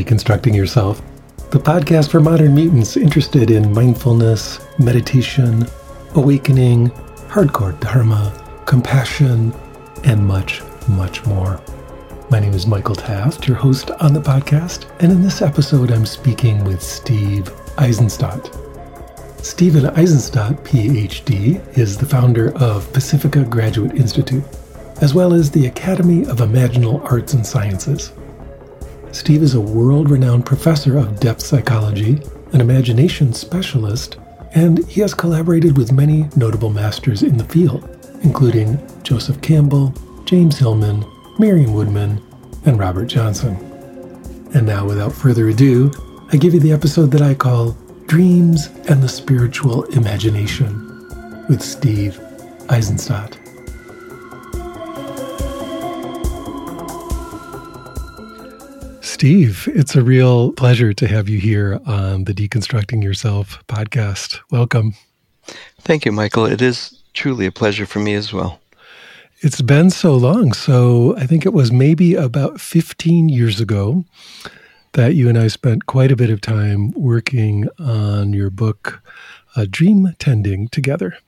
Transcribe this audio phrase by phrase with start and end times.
[0.00, 1.02] Deconstructing Yourself,
[1.50, 5.66] the podcast for modern mutants interested in mindfulness, meditation,
[6.14, 6.88] awakening,
[7.28, 8.32] hardcore dharma,
[8.64, 9.52] compassion,
[10.04, 11.60] and much, much more.
[12.30, 16.06] My name is Michael Taft, your host on the podcast, and in this episode, I'm
[16.06, 18.56] speaking with Steve Aizenstat.
[19.44, 24.44] Stephen Aizenstat, PhD, is the founder of Pacifica Graduate Institute,
[25.02, 28.12] as well as the Academy of Imaginal Arts and Sciences.
[29.12, 34.16] Steve is a world renowned professor of depth psychology, an imagination specialist,
[34.54, 37.88] and he has collaborated with many notable masters in the field,
[38.22, 39.92] including Joseph Campbell,
[40.24, 41.04] James Hillman,
[41.38, 42.22] Marion Woodman,
[42.66, 43.56] and Robert Johnson.
[44.54, 45.90] And now, without further ado,
[46.32, 52.20] I give you the episode that I call Dreams and the Spiritual Imagination with Steve
[52.68, 53.39] Aizenstat.
[59.20, 64.40] Steve, it's a real pleasure to have you here on the Deconstructing Yourself podcast.
[64.50, 64.94] Welcome.
[65.82, 66.46] Thank you, Michael.
[66.46, 68.60] It is truly a pleasure for me as well.
[69.40, 70.54] It's been so long.
[70.54, 74.06] So I think it was maybe about 15 years ago
[74.92, 79.02] that you and I spent quite a bit of time working on your book,
[79.54, 81.18] uh, Dream Tending, together.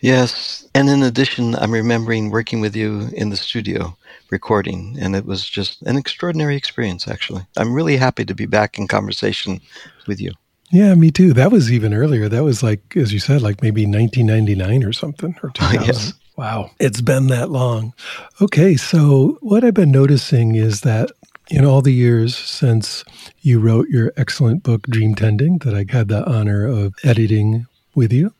[0.00, 0.66] Yes.
[0.74, 3.96] And in addition, I'm remembering working with you in the studio
[4.30, 7.42] recording, and it was just an extraordinary experience, actually.
[7.56, 9.60] I'm really happy to be back in conversation
[10.06, 10.32] with you.
[10.70, 11.32] Yeah, me too.
[11.32, 12.28] That was even earlier.
[12.28, 15.82] That was like, as you said, like maybe 1999 or something, or 2000.
[15.86, 16.12] yes.
[16.36, 17.94] Wow, it's been that long.
[18.40, 21.10] Okay, so what I've been noticing is that
[21.50, 23.04] in all the years since
[23.40, 27.66] you wrote your excellent book, Dream Tending, that I had the honor of editing
[27.96, 28.34] with you,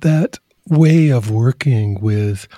[0.00, 2.48] that way of working with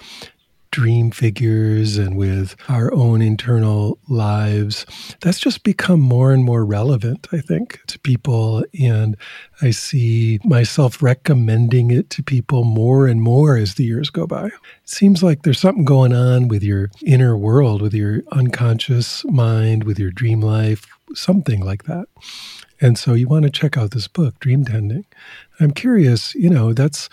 [0.75, 4.85] dream figures and with our own internal lives,
[5.21, 8.65] that's just become more and more relevant, I think, to people.
[8.81, 9.17] And
[9.63, 14.47] I see myself recommending it to people more and more as the years go by.
[14.47, 14.53] It
[14.85, 20.01] seems like there's something going on with your inner world, with your unconscious mind, with
[20.01, 22.09] your dream life, something like that.
[22.81, 25.07] And so you want to check out this book, Dream Tending.
[25.61, 27.09] I'm curious, you know, that's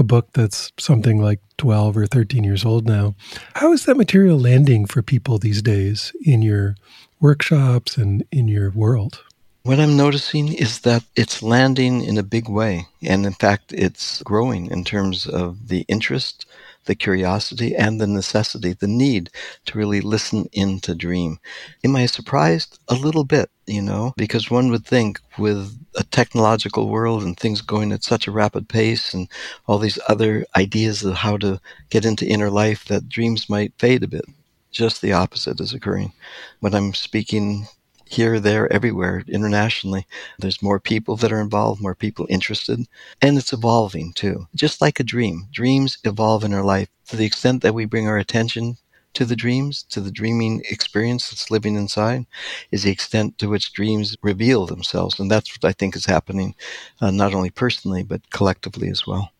[0.00, 3.14] a book that's something like 12 or 13 years old now.
[3.54, 6.74] How is that material landing for people these days in your
[7.20, 9.22] workshops and in your world?
[9.62, 12.86] What I'm noticing is that it's landing in a big way.
[13.02, 16.46] And in fact, it's growing in terms of the interest
[16.90, 19.30] the curiosity and the necessity, the need
[19.64, 21.38] to really listen in to dream.
[21.84, 22.80] Am I surprised?
[22.88, 27.60] A little bit, you know, because one would think with a technological world and things
[27.60, 29.28] going at such a rapid pace and
[29.68, 34.02] all these other ideas of how to get into inner life that dreams might fade
[34.02, 34.24] a bit.
[34.72, 36.12] Just the opposite is occurring.
[36.58, 37.68] When I'm speaking
[38.10, 40.04] here, there, everywhere, internationally.
[40.40, 42.80] There's more people that are involved, more people interested,
[43.22, 44.48] and it's evolving too.
[44.54, 48.08] Just like a dream, dreams evolve in our life to the extent that we bring
[48.08, 48.76] our attention
[49.14, 52.26] to the dreams, to the dreaming experience that's living inside,
[52.72, 55.20] is the extent to which dreams reveal themselves.
[55.20, 56.56] And that's what I think is happening,
[57.00, 59.30] uh, not only personally, but collectively as well.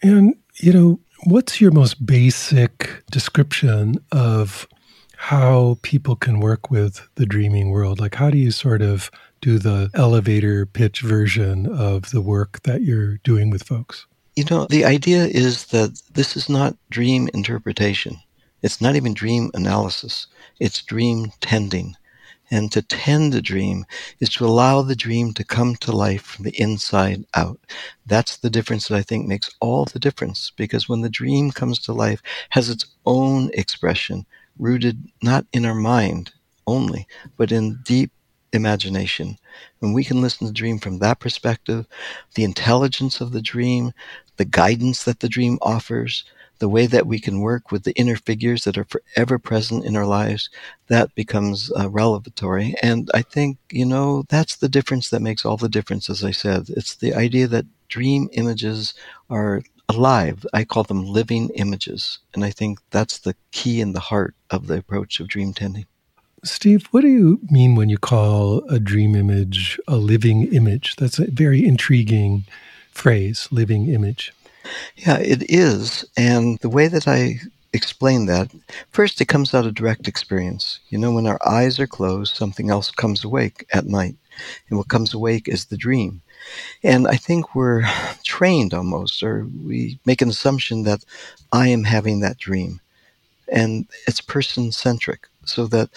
[0.00, 4.68] And, you know, what's your most basic description of
[5.20, 7.98] how people can work with the dreaming world.
[7.98, 12.82] Like, how do you sort of do the elevator pitch version of the work that
[12.82, 14.06] you're doing with folks?
[14.36, 18.16] You know, the idea is that this is not dream interpretation.
[18.62, 20.28] It's not even dream analysis.
[20.60, 21.96] It's dream tending.
[22.48, 23.86] And to tend a dream
[24.20, 27.58] is to allow the dream to come to life from the inside out.
[28.06, 31.80] That's the difference that I think makes all the difference because when the dream comes
[31.80, 34.24] to life, has its own expression,
[34.58, 36.32] rooted not in our mind
[36.66, 37.06] only,
[37.36, 38.12] but in deep
[38.52, 39.38] imagination.
[39.80, 41.86] When we can listen to the dream from that perspective,
[42.34, 43.92] the intelligence of the dream,
[44.36, 46.24] the guidance that the dream offers,
[46.58, 49.96] the way that we can work with the inner figures that are forever present in
[49.96, 50.50] our lives,
[50.88, 52.74] that becomes uh, revelatory.
[52.82, 56.32] And I think, you know, that's the difference that makes all the difference, as I
[56.32, 56.68] said.
[56.70, 58.94] It's the idea that dream images
[59.30, 60.46] are alive.
[60.52, 62.18] I call them living images.
[62.34, 65.86] And I think that's the key and the heart of the approach of dream tending.
[66.44, 70.94] Steve, what do you mean when you call a dream image a living image?
[70.96, 72.44] That's a very intriguing
[72.92, 74.32] phrase, living image.
[74.96, 76.04] Yeah, it is.
[76.16, 77.40] And the way that I
[77.72, 78.50] explain that,
[78.90, 80.78] first, it comes out of direct experience.
[80.90, 84.16] You know, when our eyes are closed, something else comes awake at night.
[84.68, 86.22] And what comes awake is the dream.
[86.82, 87.84] And I think we're
[88.24, 91.04] trained almost, or we make an assumption that
[91.52, 92.80] I am having that dream.
[93.50, 95.90] And it's person centric, so that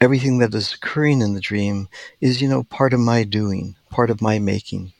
[0.00, 1.88] everything that is occurring in the dream
[2.20, 4.92] is, you know, part of my doing, part of my making.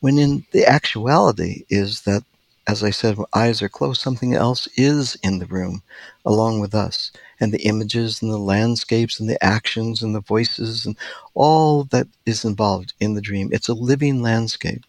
[0.00, 2.24] When in the actuality is that,
[2.70, 5.82] as I said, eyes are closed, something else is in the room
[6.24, 7.10] along with us.
[7.40, 10.96] And the images and the landscapes and the actions and the voices and
[11.34, 13.48] all that is involved in the dream.
[13.52, 14.84] It's a living landscape.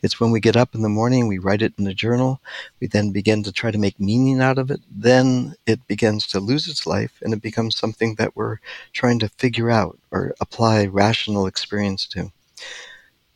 [0.00, 2.40] It's when we get up in the morning, we write it in a journal,
[2.80, 4.80] we then begin to try to make meaning out of it.
[4.90, 8.60] Then it begins to lose its life and it becomes something that we're
[8.94, 12.32] trying to figure out or apply rational experience to.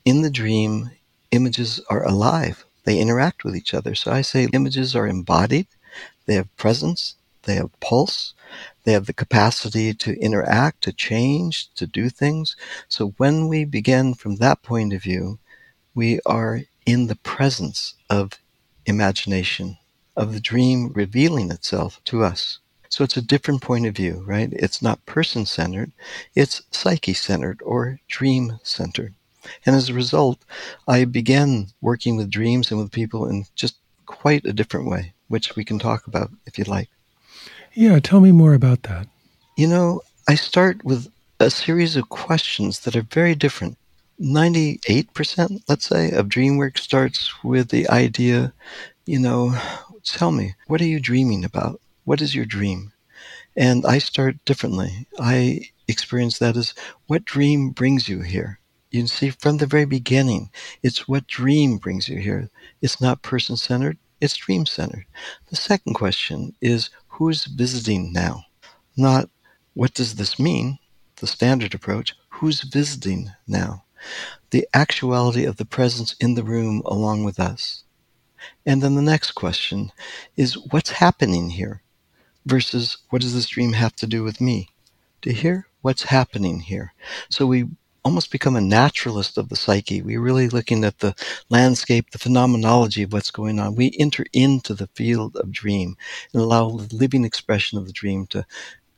[0.07, 0.91] In the dream,
[1.33, 3.95] images are alive, they interact with each other.
[3.95, 5.67] So I say images are embodied,
[6.27, 8.35] they have presence, they have pulse,
[8.85, 12.57] they have the capacity to interact, to change, to do things.
[12.89, 15.39] So when we begin from that point of view,
[15.95, 18.33] we are in the presence of
[18.87, 19.79] imagination,
[20.17, 22.59] of the dream revealing itself to us.
[22.89, 24.53] So it's a different point of view, right?
[24.53, 25.93] It's not person centered,
[26.35, 29.15] it's psyche centered or dream centered.
[29.65, 30.45] And as a result,
[30.87, 33.77] I began working with dreams and with people in just
[34.07, 36.89] quite a different way, which we can talk about if you'd like.
[37.75, 39.07] Yeah, tell me more about that.
[39.57, 41.09] You know, I start with
[41.39, 43.79] a series of questions that are very different
[44.21, 48.53] 98%, let's say, of dream work starts with the idea,
[49.07, 49.59] you know,
[50.05, 51.81] tell me, what are you dreaming about?
[52.05, 52.93] What is your dream?
[53.57, 55.07] And I start differently.
[55.19, 56.75] I experience that as
[57.07, 58.60] what dream brings you here?
[58.91, 60.51] You can see, from the very beginning,
[60.83, 62.51] it's what dream brings you here.
[62.83, 65.07] It's not person centered, it's dream centered.
[65.49, 68.45] The second question is who's visiting now?
[68.97, 69.31] Not
[69.75, 70.79] what does this mean?
[71.17, 72.15] The standard approach.
[72.31, 73.85] Who's visiting now?
[74.51, 77.85] the actuality of the presence in the room along with us.
[78.65, 79.93] And then the next question
[80.37, 81.83] is what's happening here
[82.47, 84.69] versus what does this dream have to do with me?
[85.23, 86.95] To hear what's happening here.
[87.29, 87.69] So we
[88.05, 90.03] almost become a naturalist of the psyche.
[90.03, 91.15] We're really looking at the
[91.49, 93.75] landscape, the phenomenology of what's going on.
[93.75, 95.97] We enter into the field of dream
[96.33, 98.47] and allow the living expression of the dream to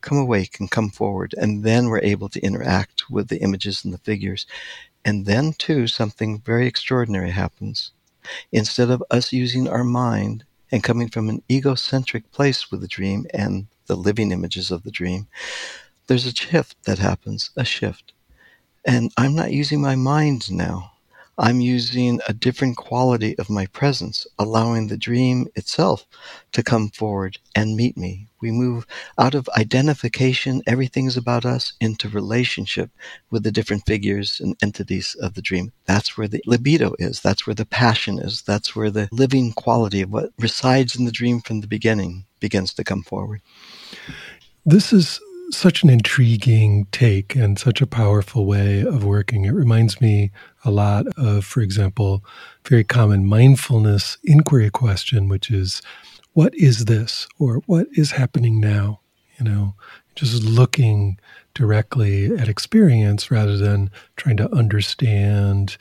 [0.01, 1.35] come awake and come forward.
[1.39, 4.47] And then we're able to interact with the images and the figures.
[5.05, 7.93] And then, too, something very extraordinary happens.
[8.53, 13.27] Instead of us using our mind and coming from an egocentric place with the dream
[13.35, 15.27] and the living images of the dream,
[16.07, 18.13] there's a shift that happens, a shift.
[18.85, 20.93] And I'm not using my mind now.
[21.39, 26.07] I'm using a different quality of my presence, allowing the dream itself
[26.53, 28.29] to come forward and meet me.
[28.43, 28.87] We move
[29.19, 32.91] out of identification, everything's about us, into relationship
[33.31, 35.73] with the different figures and entities of the dream.
[35.87, 37.21] That's where the libido is.
[37.21, 38.43] That's where the passion is.
[38.43, 42.75] That's where the living quality of what resides in the dream from the beginning begins
[42.75, 43.41] to come forward.
[44.67, 45.19] This is
[45.55, 49.45] such an intriguing take and such a powerful way of working.
[49.45, 50.31] It reminds me
[50.65, 52.25] a lot of, for example,
[52.67, 55.83] very common mindfulness inquiry question, which is,
[56.33, 57.29] what is this?
[57.39, 59.01] Or what is happening now?
[59.39, 59.75] You know,
[60.15, 61.19] just looking
[61.55, 65.77] directly at experience rather than trying to understand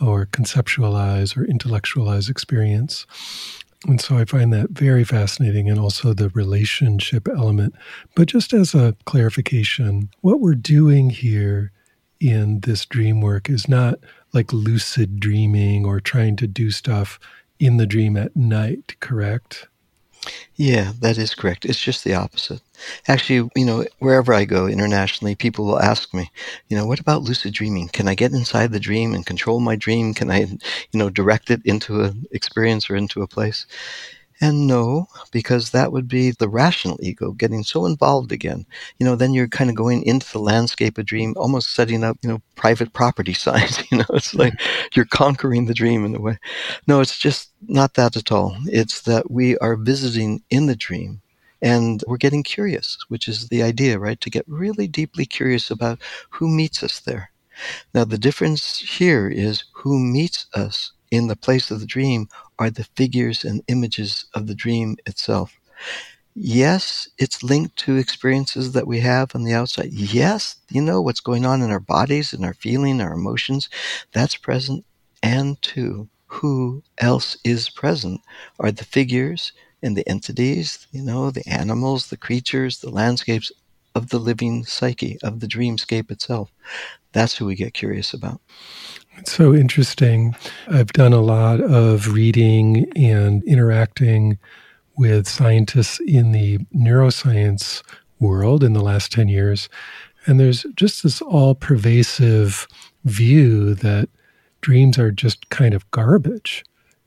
[0.00, 3.06] or conceptualize or intellectualize experience.
[3.86, 7.74] And so I find that very fascinating and also the relationship element.
[8.14, 11.70] But just as a clarification, what we're doing here
[12.18, 13.98] in this dream work is not
[14.32, 17.18] like lucid dreaming or trying to do stuff
[17.60, 19.68] in the dream at night, correct?
[20.56, 21.64] Yeah, that is correct.
[21.64, 22.60] It's just the opposite.
[23.08, 26.30] Actually, you know, wherever I go internationally, people will ask me,
[26.68, 27.88] you know, what about lucid dreaming?
[27.88, 30.14] Can I get inside the dream and control my dream?
[30.14, 30.58] Can I, you
[30.98, 33.66] know, direct it into an experience or into a place?
[34.40, 38.66] And no, because that would be the rational ego getting so involved again.
[38.98, 42.18] You know, then you're kind of going into the landscape of dream, almost setting up,
[42.22, 43.82] you know, private property signs.
[43.90, 44.54] You know, it's like
[44.94, 46.38] you're conquering the dream in a way.
[46.86, 48.56] No, it's just not that at all.
[48.66, 51.20] It's that we are visiting in the dream
[51.62, 54.20] and we're getting curious, which is the idea, right?
[54.20, 56.00] To get really deeply curious about
[56.30, 57.30] who meets us there.
[57.94, 62.70] Now, the difference here is who meets us in the place of the dream are
[62.70, 65.58] the figures and images of the dream itself.
[66.36, 69.92] Yes, it's linked to experiences that we have on the outside.
[69.92, 73.68] Yes, you know what's going on in our bodies and our feeling, our emotions,
[74.12, 74.84] that's present.
[75.22, 78.20] And two, who else is present
[78.58, 83.52] are the figures and the entities, you know, the animals, the creatures, the landscapes
[83.94, 86.50] of the living psyche, of the dreamscape itself.
[87.12, 88.40] That's who we get curious about.
[89.16, 90.34] It's so interesting.
[90.68, 94.38] I've done a lot of reading and interacting
[94.96, 97.82] with scientists in the neuroscience
[98.20, 99.68] world in the last 10 years.
[100.26, 102.66] And there's just this all pervasive
[103.04, 104.08] view that
[104.60, 106.64] dreams are just kind of garbage,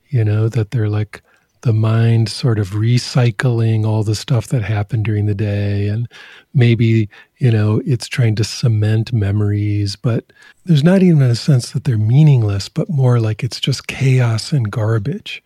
[0.10, 1.22] you know, that they're like
[1.68, 5.90] the mind sort of recycling all the stuff that happened during the day.
[5.90, 6.08] And
[6.54, 7.10] maybe,
[7.40, 10.32] you know, it's trying to cement memories, but
[10.64, 14.72] there's not even a sense that they're meaningless, but more like it's just chaos and
[14.72, 15.44] garbage.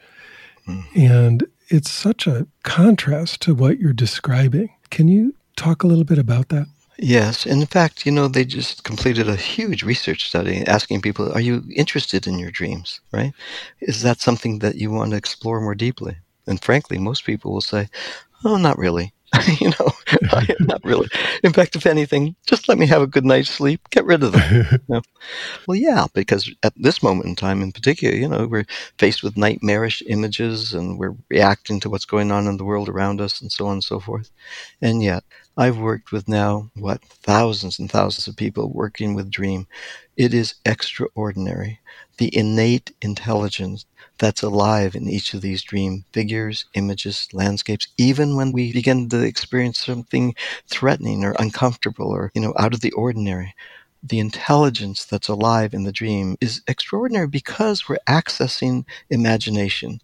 [0.68, 0.84] Mm.
[0.96, 4.70] And it's such a contrast to what you're describing.
[4.92, 6.68] Can you talk a little bit about that?
[6.98, 7.46] Yes.
[7.46, 11.64] In fact, you know, they just completed a huge research study asking people, are you
[11.76, 13.34] interested in your dreams, right?
[13.80, 16.18] Is that something that you want to explore more deeply?
[16.48, 17.88] And frankly, most people will say,
[18.46, 19.14] oh, not really.
[19.62, 19.92] you know,
[20.60, 21.10] not really.
[21.44, 23.82] In fact, if anything, just let me have a good night's sleep.
[23.90, 24.66] Get rid of them.
[24.72, 25.02] You know?
[25.68, 28.66] Well, yeah, because at this moment in time, in particular, you know, we're
[28.98, 33.22] faced with nightmarish images, and we're reacting to what's going on in the world around
[33.22, 34.32] us, and so on and so forth.
[34.82, 35.24] And yet,
[35.58, 39.66] I've worked with now what thousands and thousands of people working with Dream.
[40.18, 41.80] It is extraordinary.
[42.18, 43.86] The innate intelligence
[44.18, 49.22] that's alive in each of these dream figures, images, landscapes, even when we begin to
[49.24, 50.36] experience something
[50.68, 53.56] threatening or uncomfortable or, you know, out of the ordinary.
[54.04, 60.02] The intelligence that's alive in the dream is extraordinary because we're accessing imagination.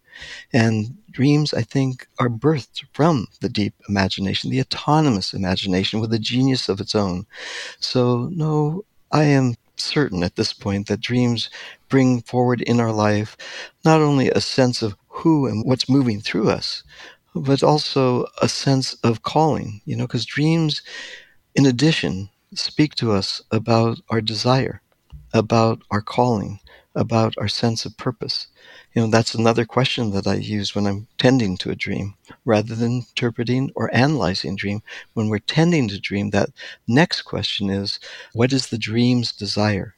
[0.53, 6.19] And dreams, I think, are birthed from the deep imagination, the autonomous imagination with a
[6.19, 7.25] genius of its own.
[7.79, 11.49] So, no, I am certain at this point that dreams
[11.89, 13.37] bring forward in our life
[13.85, 16.83] not only a sense of who and what's moving through us,
[17.35, 20.81] but also a sense of calling, you know, because dreams,
[21.55, 24.81] in addition, speak to us about our desire,
[25.33, 26.59] about our calling,
[26.95, 28.47] about our sense of purpose.
[28.93, 32.15] You know, that's another question that I use when I'm tending to a dream.
[32.45, 34.81] Rather than interpreting or analyzing dream,
[35.13, 36.49] when we're tending to dream, that
[36.87, 37.99] next question is,
[38.33, 39.95] what is the dream's desire?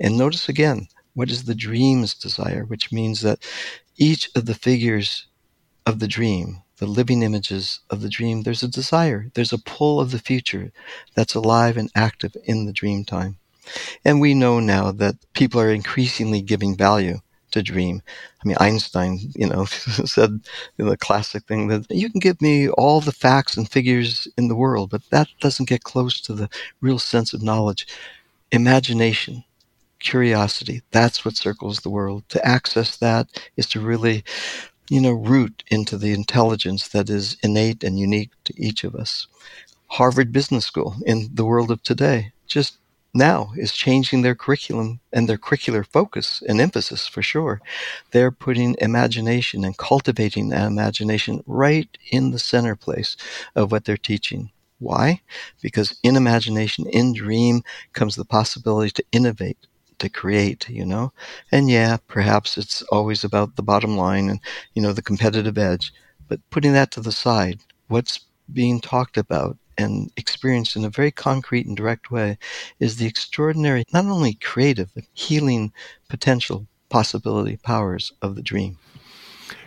[0.00, 2.64] And notice again, what is the dream's desire?
[2.64, 3.46] Which means that
[3.96, 5.26] each of the figures
[5.84, 10.00] of the dream, the living images of the dream, there's a desire, there's a pull
[10.00, 10.72] of the future
[11.14, 13.38] that's alive and active in the dream time.
[14.04, 17.20] And we know now that people are increasingly giving value
[17.52, 18.02] to dream.
[18.44, 20.40] I mean, Einstein, you know, said
[20.76, 24.56] the classic thing that you can give me all the facts and figures in the
[24.56, 26.48] world, but that doesn't get close to the
[26.80, 27.86] real sense of knowledge.
[28.52, 29.44] Imagination,
[30.00, 32.24] curiosity, that's what circles the world.
[32.30, 34.24] To access that is to really,
[34.90, 39.28] you know, root into the intelligence that is innate and unique to each of us.
[39.86, 42.76] Harvard Business School in the world of today just
[43.14, 47.60] now is changing their curriculum and their curricular focus and emphasis for sure.
[48.10, 53.16] They're putting imagination and cultivating that imagination right in the center place
[53.54, 54.50] of what they're teaching.
[54.80, 55.20] Why?
[55.62, 59.66] Because in imagination, in dream, comes the possibility to innovate,
[60.00, 61.12] to create, you know?
[61.52, 64.40] And yeah, perhaps it's always about the bottom line and,
[64.74, 65.92] you know, the competitive edge.
[66.28, 68.20] But putting that to the side, what's
[68.52, 72.38] being talked about and experienced in a very concrete and direct way
[72.80, 75.72] is the extraordinary, not only creative, but healing
[76.08, 78.76] potential, possibility, powers of the dream.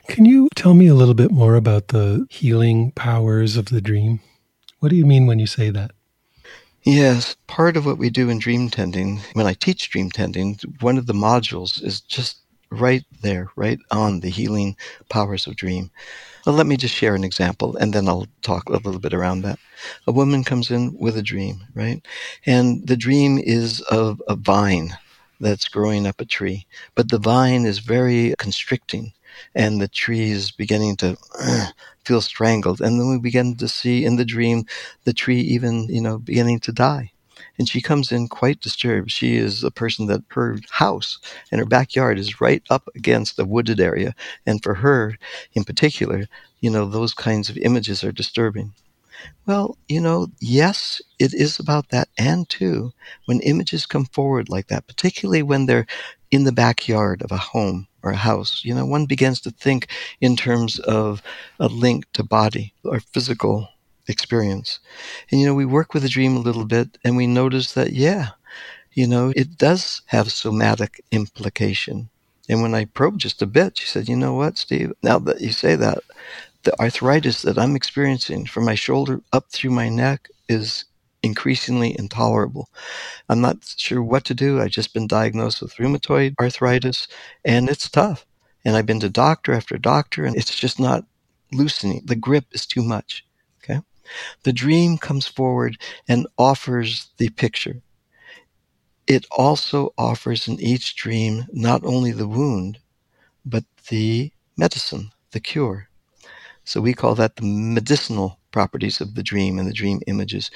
[0.07, 4.19] Can you tell me a little bit more about the healing powers of the dream?
[4.79, 5.91] What do you mean when you say that?
[6.85, 10.97] Yes, part of what we do in dream tending, when I teach dream tending, one
[10.97, 12.39] of the modules is just
[12.71, 14.75] right there, right on the healing
[15.09, 15.91] powers of dream.
[16.45, 19.43] Well, let me just share an example and then I'll talk a little bit around
[19.43, 19.59] that.
[20.07, 22.05] A woman comes in with a dream, right?
[22.45, 24.97] And the dream is of a vine
[25.39, 29.13] that's growing up a tree, but the vine is very constricting
[29.55, 31.17] and the tree is beginning to
[32.05, 32.81] feel strangled.
[32.81, 34.65] And then we begin to see in the dream
[35.03, 37.13] the tree even, you know, beginning to die
[37.57, 39.11] and she comes in quite disturbed.
[39.11, 41.19] She is a person that her house
[41.51, 44.15] and her backyard is right up against a wooded area.
[44.45, 45.17] And for her
[45.53, 46.25] in particular,
[46.61, 48.73] you know, those kinds of images are disturbing.
[49.45, 52.07] Well, you know, yes, it is about that.
[52.17, 52.93] And too,
[53.25, 55.85] when images come forward like that, particularly when they're
[56.31, 59.87] in the backyard of a home or a house, you know, one begins to think
[60.21, 61.21] in terms of
[61.59, 63.67] a link to body or physical
[64.07, 64.79] experience.
[65.31, 67.91] And, you know, we work with the dream a little bit and we notice that,
[67.93, 68.29] yeah,
[68.93, 72.09] you know, it does have somatic implication.
[72.49, 75.41] And when I probed just a bit, she said, you know what, Steve, now that
[75.41, 75.99] you say that,
[76.63, 80.85] the arthritis that I'm experiencing from my shoulder up through my neck is
[81.21, 82.69] increasingly intolerable.
[83.29, 84.61] I'm not sure what to do.
[84.61, 87.07] I've just been diagnosed with rheumatoid arthritis
[87.45, 88.25] and it's tough.
[88.65, 91.05] And I've been to doctor after doctor and it's just not
[91.51, 92.01] loosening.
[92.05, 93.25] The grip is too much.
[93.63, 93.81] Okay.
[94.43, 95.77] The dream comes forward
[96.07, 97.81] and offers the picture.
[99.05, 102.79] It also offers in each dream not only the wound,
[103.45, 105.89] but the medicine, the cure.
[106.65, 110.49] So we call that the medicinal properties of the dream and the dream images.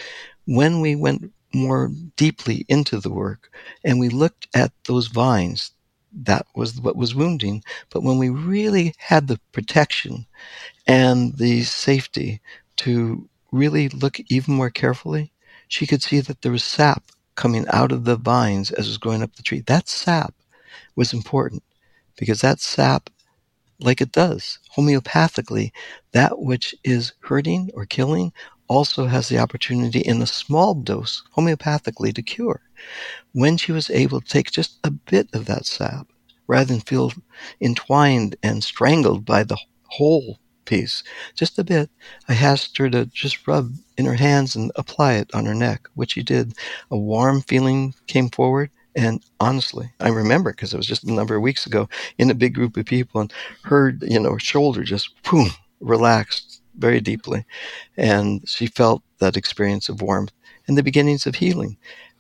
[0.46, 3.52] When we went more deeply into the work
[3.84, 5.72] and we looked at those vines,
[6.24, 7.64] that was what was wounding.
[7.90, 10.26] But when we really had the protection
[10.86, 12.42] and the safety
[12.78, 15.32] to really look even more carefully,
[15.68, 17.04] she could see that there was sap
[17.36, 19.62] coming out of the vines as it was growing up the tree.
[19.62, 20.34] That sap
[20.96, 21.64] was important
[22.18, 23.10] because that sap,
[23.80, 25.72] like it does homeopathically,
[26.12, 28.34] that which is hurting or killing
[28.68, 32.62] also has the opportunity in a small dose homeopathically to cure.
[33.34, 36.08] When she was able to take just a bit of that sap,
[36.48, 37.14] rather than feel
[37.62, 41.04] entwined and strangled by the whole piece,
[41.36, 41.90] just a bit,
[42.28, 45.88] I asked her to just rub in her hands and apply it on her neck,
[45.94, 46.54] which she did.
[46.92, 48.72] A warm feeling came forward.
[48.98, 51.88] And honestly, I remember because it was just a number of weeks ago
[52.18, 56.64] in a big group of people and heard, you know, her shoulder just boom, relaxed
[56.76, 57.46] very deeply.
[57.96, 60.32] And she felt that experience of warmth
[60.68, 61.78] and the beginnings of healing.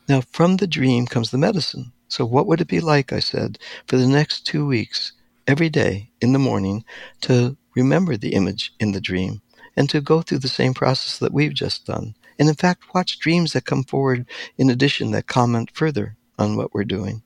[0.07, 1.93] Now, from the dream comes the medicine.
[2.09, 3.57] So, what would it be like, I said,
[3.87, 5.13] for the next two weeks,
[5.47, 6.85] every day in the morning,
[7.21, 9.41] to remember the image in the dream
[9.75, 12.13] and to go through the same process that we've just done?
[12.37, 14.27] And in fact, watch dreams that come forward
[14.59, 17.21] in addition that comment further on what we're doing.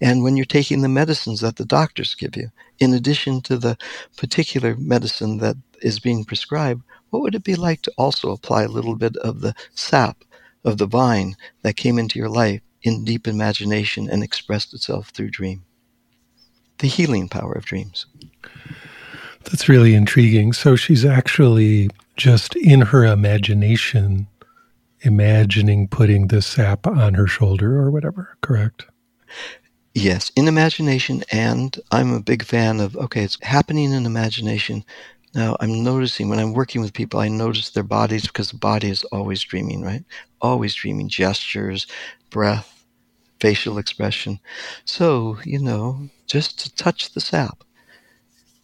[0.00, 3.76] And when you're taking the medicines that the doctors give you, in addition to the
[4.16, 8.68] particular medicine that is being prescribed, what would it be like to also apply a
[8.68, 10.24] little bit of the sap
[10.64, 15.30] of the vine that came into your life in deep imagination and expressed itself through
[15.30, 15.64] dream?
[16.78, 18.06] The healing power of dreams.
[19.44, 20.52] That's really intriguing.
[20.52, 24.26] So she's actually just in her imagination
[25.00, 28.86] imagining putting the sap on her shoulder or whatever, correct?
[29.94, 34.84] Yes, in imagination, and I'm a big fan of okay, it's happening in imagination.
[35.34, 38.88] Now, I'm noticing when I'm working with people, I notice their bodies because the body
[38.88, 40.04] is always dreaming, right?
[40.40, 41.86] Always dreaming gestures,
[42.30, 42.84] breath,
[43.40, 44.40] facial expression.
[44.84, 47.62] So, you know, just to touch the sap,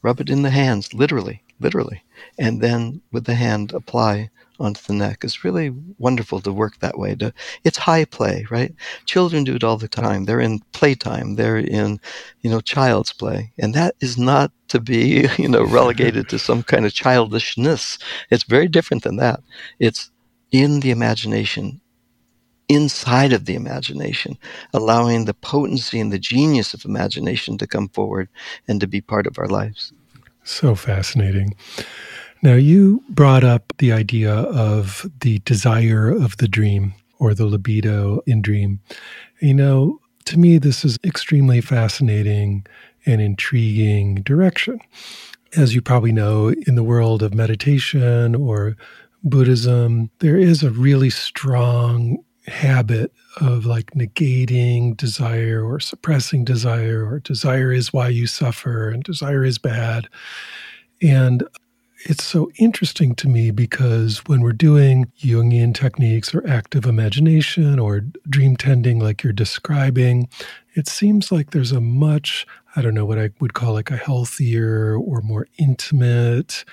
[0.03, 2.03] rub it in the hands, literally, literally,
[2.39, 5.23] and then with the hand apply onto the neck.
[5.23, 7.17] It's really wonderful to work that way.
[7.65, 8.75] It's high play, right?
[9.05, 10.25] Children do it all the time.
[10.25, 11.35] They're in playtime.
[11.37, 12.01] They're in,
[12.41, 13.53] you know, child's play.
[13.59, 17.99] And that is not to be, you know, relegated to some kind of childishness.
[18.31, 19.41] It's very different than that.
[19.79, 20.11] It's
[20.53, 21.81] in the imagination,
[22.69, 24.39] inside of the imagination,
[24.73, 28.29] allowing the potency and the genius of imagination to come forward
[28.69, 29.93] and to be part of our lives.
[30.47, 31.55] So fascinating.
[32.41, 38.21] Now, you brought up the idea of the desire of the dream or the libido
[38.27, 38.79] in dream.
[39.41, 42.65] You know, to me, this is extremely fascinating
[43.05, 44.79] and intriguing direction.
[45.57, 48.77] As you probably know, in the world of meditation or
[49.25, 57.21] Buddhism, there is a really strong habit of like negating desire or suppressing desire, or
[57.21, 60.09] desire is why you suffer and desire is bad.
[61.03, 61.47] And
[62.09, 68.03] it's so interesting to me because when we're doing Jungian techniques or active imagination or
[68.29, 70.29] dream tending, like you're describing,
[70.75, 73.97] it seems like there's a much, I don't know what I would call like a
[73.97, 76.65] healthier or more intimate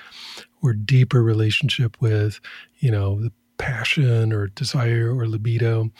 [0.62, 2.38] or deeper relationship with,
[2.78, 5.90] you know, the passion or desire or libido.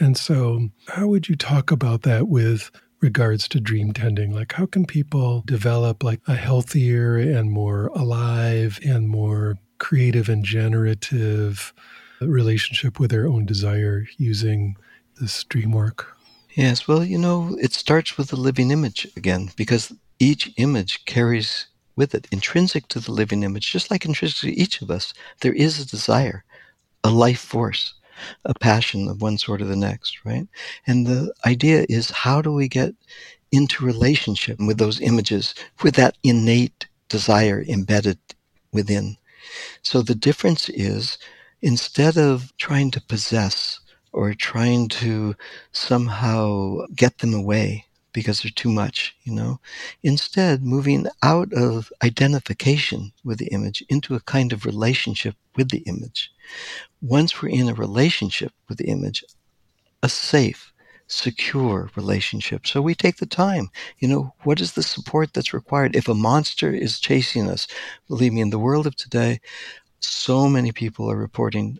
[0.00, 2.70] And so, how would you talk about that with
[3.00, 4.32] regards to dream tending?
[4.32, 10.44] Like, how can people develop like a healthier and more alive and more creative and
[10.44, 11.72] generative
[12.20, 14.76] relationship with their own desire using
[15.20, 16.16] this dream work?
[16.54, 21.66] Yes, well, you know, it starts with the living image again, because each image carries
[21.96, 25.52] with it, intrinsic to the living image, just like intrinsic to each of us, there
[25.52, 26.44] is a desire,
[27.04, 27.94] a life force
[28.44, 30.46] a passion of one sort or the next, right?
[30.86, 32.94] And the idea is how do we get
[33.52, 38.18] into relationship with those images with that innate desire embedded
[38.72, 39.16] within?
[39.82, 41.18] So the difference is
[41.62, 43.80] instead of trying to possess
[44.12, 45.34] or trying to
[45.72, 49.60] somehow get them away because they're too much, you know,
[50.02, 55.84] instead moving out of identification with the image into a kind of relationship with the
[55.86, 56.32] image
[57.02, 59.24] once we're in a relationship with the image,
[60.02, 60.72] a safe,
[61.08, 62.66] secure relationship.
[62.66, 63.70] So we take the time.
[63.98, 65.96] You know, what is the support that's required?
[65.96, 67.68] If a monster is chasing us,
[68.08, 69.40] believe me, in the world of today,
[70.00, 71.78] So many people are reporting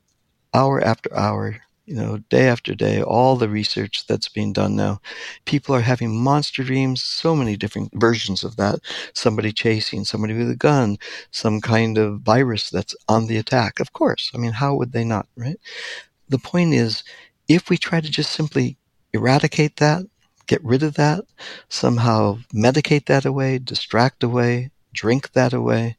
[0.54, 5.00] hour after hour, you know, day after day, all the research that's being done now.
[5.44, 8.80] People are having monster dreams, so many different versions of that.
[9.12, 10.96] Somebody chasing, somebody with a gun,
[11.30, 13.80] some kind of virus that's on the attack.
[13.80, 14.30] Of course.
[14.34, 15.58] I mean, how would they not, right?
[16.28, 17.04] The point is,
[17.48, 18.78] if we try to just simply
[19.12, 20.04] eradicate that,
[20.46, 21.24] get rid of that,
[21.68, 25.96] somehow medicate that away, distract away, drink that away,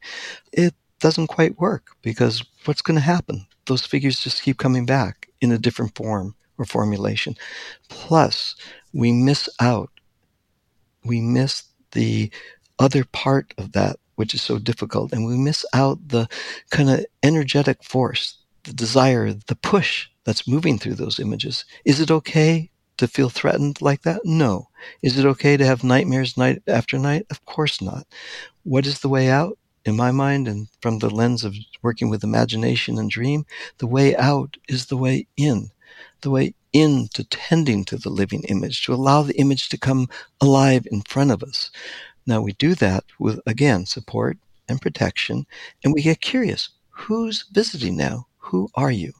[0.52, 3.46] it doesn't quite work because what's going to happen?
[3.66, 7.34] Those figures just keep coming back in a different form or formulation.
[7.88, 8.56] Plus,
[8.92, 9.90] we miss out.
[11.04, 12.30] We miss the
[12.78, 16.28] other part of that, which is so difficult, and we miss out the
[16.70, 21.64] kind of energetic force, the desire, the push that's moving through those images.
[21.84, 24.22] Is it okay to feel threatened like that?
[24.24, 24.68] No.
[25.02, 27.26] Is it okay to have nightmares night after night?
[27.30, 28.06] Of course not.
[28.64, 29.58] What is the way out?
[29.86, 33.46] In my mind, and from the lens of working with imagination and dream,
[33.78, 35.70] the way out is the way in.
[36.22, 40.08] The way into tending to the living image, to allow the image to come
[40.40, 41.70] alive in front of us.
[42.26, 45.46] Now we do that with, again, support and protection,
[45.84, 46.70] and we get curious.
[46.90, 48.26] Who's visiting now?
[48.38, 49.12] Who are you?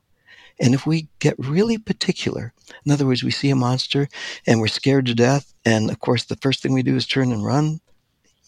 [0.59, 2.52] And if we get really particular,
[2.85, 4.09] in other words, we see a monster
[4.48, 7.31] and we're scared to death, and of course, the first thing we do is turn
[7.31, 7.81] and run,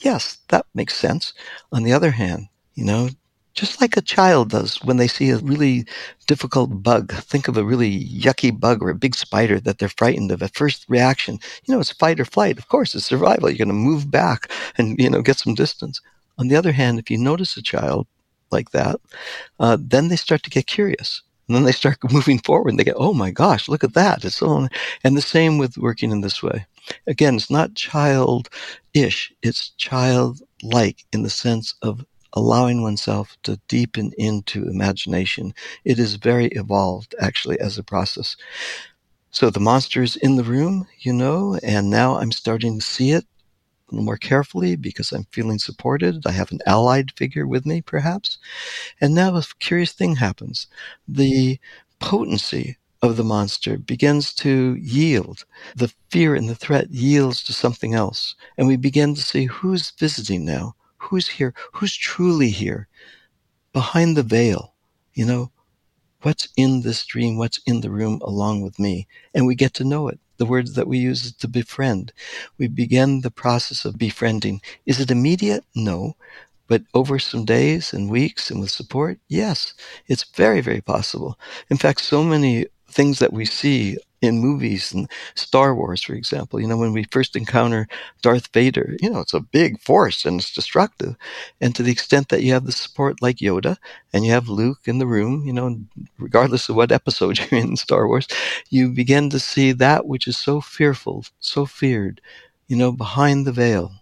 [0.00, 1.32] yes, that makes sense.
[1.72, 3.08] On the other hand, you know,
[3.54, 5.84] just like a child does when they see a really
[6.28, 7.12] difficult bug.
[7.12, 10.42] Think of a really yucky bug or a big spider that they're frightened of.
[10.42, 12.58] At first reaction, you know, it's fight or flight.
[12.58, 13.50] Of course, it's survival.
[13.50, 16.00] You're going to move back and, you know, get some distance.
[16.38, 18.06] On the other hand, if you notice a child
[18.52, 19.00] like that,
[19.58, 21.22] uh, then they start to get curious.
[21.48, 24.24] And then they start moving forward and they go, oh my gosh, look at that.
[24.24, 24.68] It's so,
[25.02, 26.66] and the same with working in this way.
[27.06, 34.68] Again, it's not childish, it's childlike in the sense of allowing oneself to deepen into
[34.68, 35.54] imagination.
[35.84, 38.36] It is very evolved, actually, as a process.
[39.30, 43.12] So the monster is in the room, you know, and now I'm starting to see
[43.12, 43.24] it
[43.90, 46.26] more carefully because I'm feeling supported.
[46.26, 48.38] I have an allied figure with me, perhaps.
[49.00, 50.66] And now a curious thing happens.
[51.06, 51.58] The
[52.00, 55.44] potency of the monster begins to yield.
[55.76, 58.34] The fear and the threat yields to something else.
[58.56, 62.88] And we begin to see who's visiting now, who's here, who's truly here,
[63.72, 64.74] behind the veil.
[65.14, 65.52] You know,
[66.22, 69.06] what's in this dream, what's in the room along with me.
[69.34, 70.18] And we get to know it.
[70.38, 72.12] The words that we use is to befriend.
[72.58, 74.62] We begin the process of befriending.
[74.86, 75.64] Is it immediate?
[75.74, 76.16] No.
[76.68, 79.74] But over some days and weeks and with support, yes,
[80.06, 81.38] it's very, very possible.
[81.70, 86.60] In fact, so many things that we see in movies and Star Wars, for example.
[86.60, 87.86] You know, when we first encounter
[88.22, 91.16] Darth Vader, you know, it's a big force and it's destructive.
[91.60, 93.76] And to the extent that you have the support like Yoda
[94.12, 95.80] and you have Luke in the room, you know,
[96.18, 98.26] regardless of what episode you're in Star Wars,
[98.70, 102.20] you begin to see that which is so fearful, so feared,
[102.66, 103.92] you know, behind the veil.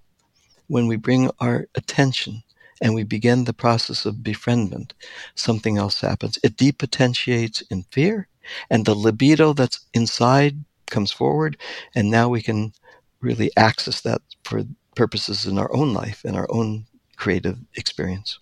[0.69, 2.43] When we bring our attention
[2.81, 4.95] and we begin the process of befriendment,
[5.35, 6.39] something else happens.
[6.43, 8.29] It depotentiates in fear
[8.71, 10.57] and the libido that's inside
[10.87, 11.57] comes forward
[11.95, 12.73] and now we can
[13.21, 14.63] really access that for
[14.95, 18.39] purposes in our own life and our own creative experience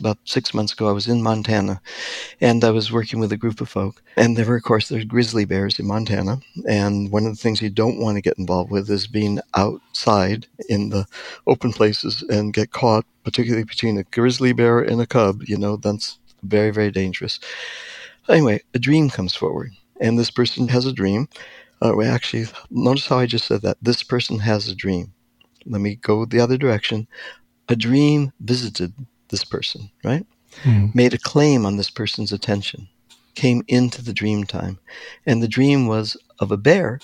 [0.00, 1.80] about six months ago, I was in Montana
[2.40, 4.02] and I was working with a group of folk.
[4.16, 6.40] And there were, of course, there's grizzly bears in Montana.
[6.68, 10.46] And one of the things you don't want to get involved with is being outside
[10.68, 11.06] in the
[11.46, 15.42] open places and get caught, particularly between a grizzly bear and a cub.
[15.46, 17.38] You know, that's very, very dangerous.
[18.28, 21.28] Anyway, a dream comes forward, and this person has a dream.
[21.80, 23.78] Uh, we actually notice how I just said that.
[23.82, 25.12] This person has a dream.
[25.66, 27.08] Let me go the other direction.
[27.68, 28.94] A dream visited
[29.30, 30.26] this person, right?
[30.62, 30.88] Mm-hmm.
[30.94, 32.88] Made a claim on this person's attention,
[33.34, 34.78] came into the dream time,
[35.26, 37.00] and the dream was of a bear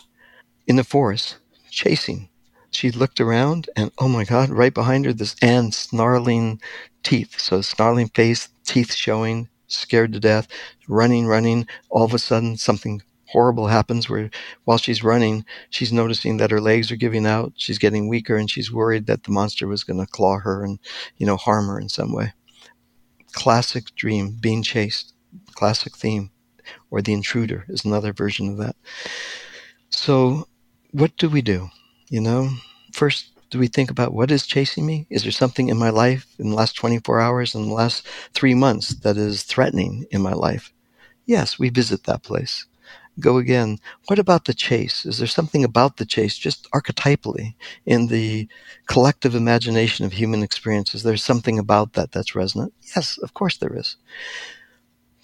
[0.67, 1.39] in the forest
[1.71, 2.29] chasing.
[2.71, 6.61] She looked around, and oh my God, right behind her, this and snarling
[7.03, 7.41] teeth.
[7.41, 10.49] So snarling face, teeth showing, scared to death,
[10.89, 11.67] running, running.
[11.91, 14.31] All of a sudden, something horrible happens where
[14.65, 17.53] while she's running, she's noticing that her legs are giving out.
[17.57, 20.79] She's getting weaker and she's worried that the monster was going to claw her and,
[21.17, 22.33] you know, harm her in some way.
[23.33, 25.15] Classic dream, being chased.
[25.53, 26.31] Classic theme.
[26.91, 28.77] Or the intruder is another version of that.
[29.91, 30.49] So,
[30.91, 31.71] what do we do?
[32.09, 32.51] You know,
[32.93, 35.07] first do we think about what is chasing me?
[35.11, 38.55] Is there something in my life in the last 24 hours, in the last three
[38.55, 40.73] months, that is threatening in my life?
[41.27, 42.67] Yes, we visit that place.
[43.21, 43.79] go again.
[44.07, 45.05] What about the chase?
[45.07, 47.55] Is there something about the chase, just archetypally,
[47.87, 48.49] in the
[48.87, 51.03] collective imagination of human experiences?
[51.03, 52.73] There's something about that that's resonant?
[52.97, 53.97] Yes, of course there is.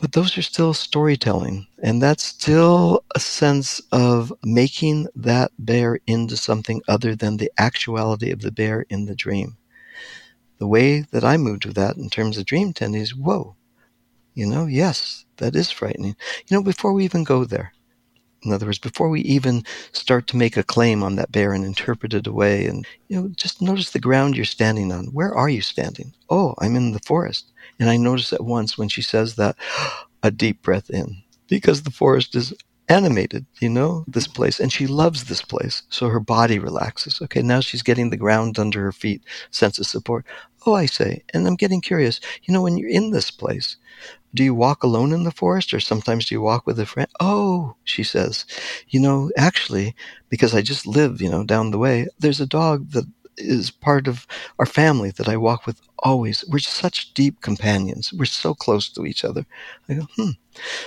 [0.04, 1.66] But those are still storytelling.
[1.82, 8.30] And that's still a sense of making that bear into something other than the actuality
[8.30, 9.56] of the bear in the dream.
[10.58, 13.56] The way that I moved with that in terms of dream tending is whoa,
[14.34, 16.16] you know, yes, that is frightening.
[16.48, 17.72] You know, before we even go there,
[18.44, 21.64] in other words, before we even start to make a claim on that bear and
[21.64, 25.06] interpret it away, and you know, just notice the ground you're standing on.
[25.06, 26.12] Where are you standing?
[26.30, 27.52] Oh, I'm in the forest.
[27.78, 29.56] And I notice at once when she says that,
[30.22, 32.54] a deep breath in, because the forest is
[32.88, 34.60] animated, you know, this place.
[34.60, 35.82] And she loves this place.
[35.88, 37.20] So her body relaxes.
[37.22, 40.24] Okay, now she's getting the ground under her feet, sense of support.
[40.66, 42.20] Oh, I say, and I'm getting curious.
[42.44, 43.76] You know, when you're in this place,
[44.34, 47.08] do you walk alone in the forest or sometimes do you walk with a friend?
[47.20, 48.46] Oh, she says,
[48.88, 49.94] you know, actually,
[50.30, 53.06] because I just live, you know, down the way, there's a dog that
[53.38, 54.26] is part of
[54.58, 56.44] our family that I walk with always.
[56.48, 58.12] We're such deep companions.
[58.12, 59.46] We're so close to each other.
[59.88, 60.30] I go, hmm.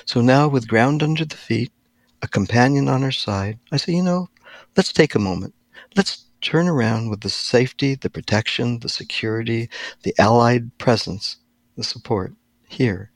[0.06, 1.72] So now with ground under the feet,
[2.22, 4.30] a companion on her side, I say, you know,
[4.78, 5.56] let's take a moment.
[5.96, 9.70] Let's turn around with the safety, the protection, the security,
[10.04, 11.38] the allied presence,
[11.76, 12.34] the support
[12.68, 13.12] here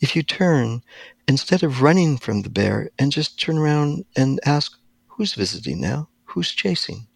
[0.00, 0.82] if you turn,
[1.26, 6.08] instead of running from the bear, and just turn around and ask, Who's visiting now?
[6.24, 7.06] Who's chasing?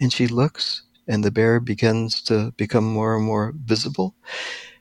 [0.00, 4.14] And she looks, and the bear begins to become more and more visible.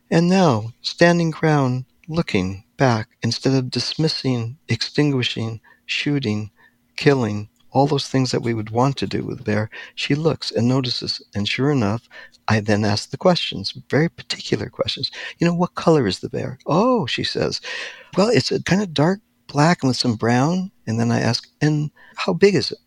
[0.09, 6.49] And now, standing ground, looking back, instead of dismissing, extinguishing, shooting,
[6.95, 10.67] killing, all those things that we would want to do with bear, she looks and
[10.67, 11.21] notices.
[11.35, 12.07] And sure enough,
[12.47, 15.11] I then ask the questions, very particular questions.
[15.37, 16.59] You know, what color is the bear?
[16.65, 17.61] Oh, she says,
[18.17, 20.71] well, it's a kind of dark black and with some brown.
[20.87, 22.79] And then I ask, and how big is it?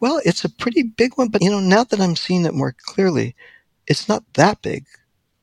[0.00, 2.74] Well, it's a pretty big one, but you know, now that I'm seeing it more
[2.86, 3.34] clearly,
[3.86, 4.84] it's not that big,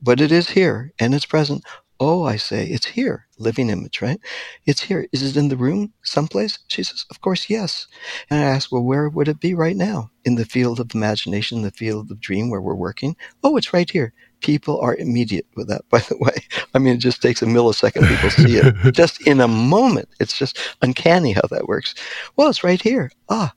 [0.01, 1.63] but it is here and it's present.
[2.03, 3.27] Oh, I say, it's here.
[3.37, 4.19] Living image, right?
[4.65, 5.05] It's here.
[5.11, 6.57] Is it in the room someplace?
[6.67, 7.85] She says, Of course, yes.
[8.27, 10.09] And I ask, Well, where would it be right now?
[10.25, 13.15] In the field of imagination, the field of dream where we're working?
[13.43, 14.13] Oh, it's right here.
[14.39, 16.33] People are immediate with that, by the way.
[16.73, 18.07] I mean, it just takes a millisecond.
[18.07, 20.09] People see it just in a moment.
[20.19, 21.93] It's just uncanny how that works.
[22.35, 23.11] Well, it's right here.
[23.29, 23.53] Ah,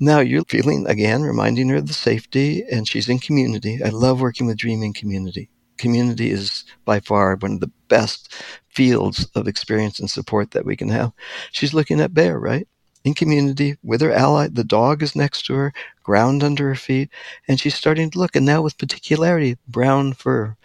[0.00, 3.80] now you're feeling again, reminding her of the safety, and she's in community.
[3.84, 8.34] I love working with dreaming community community is by far one of the best
[8.68, 11.12] fields of experience and support that we can have.
[11.52, 12.68] She's looking at Bear, right?
[13.04, 14.48] In community with her ally.
[14.48, 17.08] The dog is next to her, ground under her feet,
[17.46, 18.34] and she's starting to look.
[18.34, 20.56] And now with particularity, brown fur.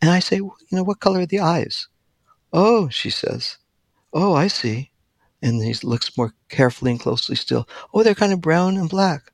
[0.00, 1.88] And I say, you know, what color are the eyes?
[2.52, 3.58] Oh, she says.
[4.12, 4.90] Oh, I see.
[5.42, 7.68] And he looks more carefully and closely still.
[7.92, 9.32] Oh, they're kind of brown and black.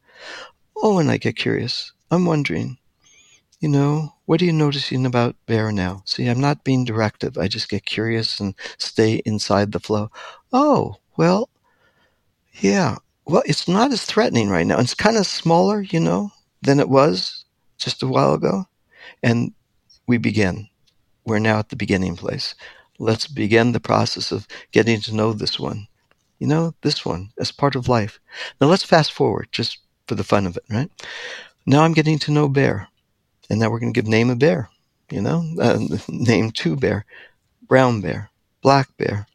[0.77, 1.93] Oh, and I get curious.
[2.11, 2.79] I'm wondering,
[3.61, 6.03] you know, what are you noticing about Bear now?
[6.07, 7.37] See, I'm not being directive.
[7.37, 10.11] I just get curious and stay inside the flow.
[10.53, 11.51] Oh, well,
[12.55, 12.97] yeah.
[13.27, 14.79] Well, it's not as threatening right now.
[14.79, 16.33] It's kind of smaller, you know,
[16.63, 17.45] than it was
[17.79, 18.67] just a while ago.
[19.23, 19.53] And
[20.07, 20.69] we begin.
[21.25, 22.55] We're now at the beginning place.
[22.99, 25.89] Let's begin the process of getting to know this one.
[26.39, 28.21] You know, this one as part of life.
[28.61, 30.91] Now let's fast forward just for the fun of it, right?
[31.67, 32.89] Now I'm getting to know Bear.
[33.51, 34.71] And now we're going to give name a bear,
[35.11, 35.79] you know, uh,
[36.09, 37.05] name two bear,
[37.63, 38.31] brown bear,
[38.63, 39.27] black bear,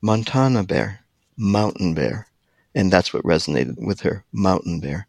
[0.00, 1.00] Montana bear,
[1.36, 2.28] mountain bear.
[2.74, 5.08] And that's what resonated with her, mountain bear.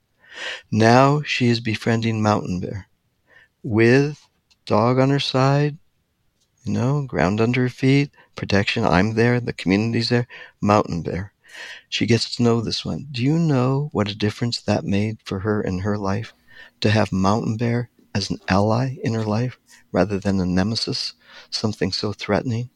[0.71, 2.87] Now she is befriending mountain bear
[3.63, 4.27] with
[4.65, 5.77] dog on her side,
[6.63, 8.85] you know, ground under her feet, protection.
[8.85, 10.27] I'm there, the community's there,
[10.59, 11.33] mountain bear.
[11.89, 13.07] She gets to know this one.
[13.11, 16.33] Do you know what a difference that made for her in her life?
[16.81, 19.57] To have mountain bear as an ally in her life
[19.91, 21.13] rather than a nemesis,
[21.49, 22.69] something so threatening.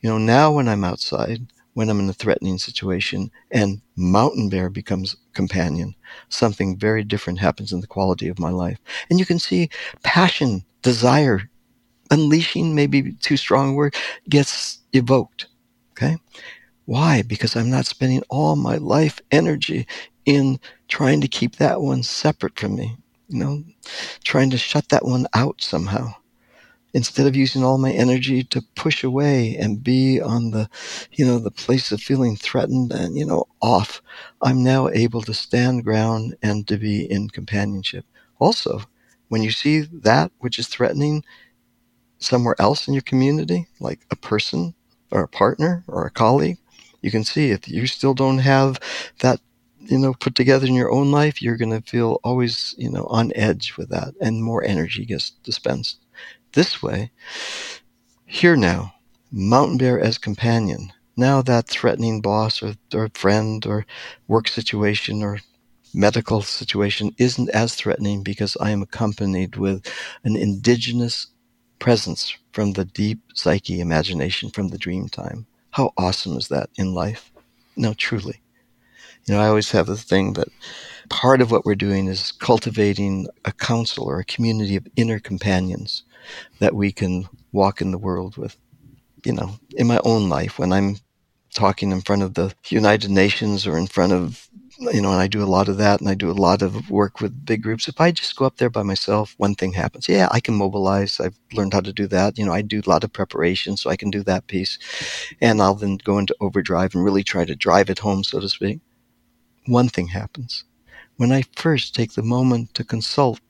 [0.00, 4.68] You know, now when I'm outside, when I'm in a threatening situation and mountain bear
[4.68, 5.94] becomes companion,
[6.28, 8.78] something very different happens in the quality of my life.
[9.08, 9.70] And you can see
[10.02, 11.48] passion, desire,
[12.10, 13.94] unleashing, maybe too strong a word,
[14.28, 15.46] gets evoked.
[15.92, 16.16] Okay.
[16.84, 17.22] Why?
[17.22, 19.86] Because I'm not spending all my life energy
[20.24, 22.96] in trying to keep that one separate from me
[23.28, 23.64] you know,
[24.24, 26.14] trying to shut that one out somehow.
[26.94, 30.68] Instead of using all my energy to push away and be on the,
[31.12, 34.02] you know, the place of feeling threatened and, you know, off,
[34.42, 38.06] I'm now able to stand ground and to be in companionship.
[38.40, 38.80] Also,
[39.28, 41.24] when you see that which is threatening
[42.18, 44.74] somewhere else in your community, like a person
[45.10, 46.58] or a partner or a colleague,
[47.00, 48.78] You can see if you still don't have
[49.20, 49.40] that
[49.88, 53.06] you know put together in your own life you're going to feel always you know
[53.06, 55.98] on edge with that and more energy gets dispensed
[56.52, 57.10] this way.
[58.26, 58.94] Here now
[59.30, 60.92] mountain bear as companion.
[61.16, 63.86] Now that threatening boss or, or friend or
[64.26, 65.40] work situation or
[65.94, 69.86] medical situation isn't as threatening because i am accompanied with
[70.22, 71.28] an indigenous
[71.78, 75.46] presence from the deep psyche imagination from the dream time.
[75.70, 77.32] How awesome is that in life?
[77.76, 78.42] No truly
[79.28, 80.48] you know, I always have this thing that
[81.10, 86.02] part of what we're doing is cultivating a council or a community of inner companions
[86.60, 88.56] that we can walk in the world with.
[89.24, 90.96] You know, in my own life, when I'm
[91.54, 95.26] talking in front of the United Nations or in front of, you know, and I
[95.26, 97.88] do a lot of that and I do a lot of work with big groups.
[97.88, 100.08] If I just go up there by myself, one thing happens.
[100.08, 101.18] Yeah, I can mobilize.
[101.18, 102.38] I've learned how to do that.
[102.38, 104.78] You know, I do a lot of preparation, so I can do that piece.
[105.40, 108.48] And I'll then go into overdrive and really try to drive it home, so to
[108.48, 108.80] speak
[109.68, 110.64] one thing happens.
[111.16, 113.40] When I first take the moment to consult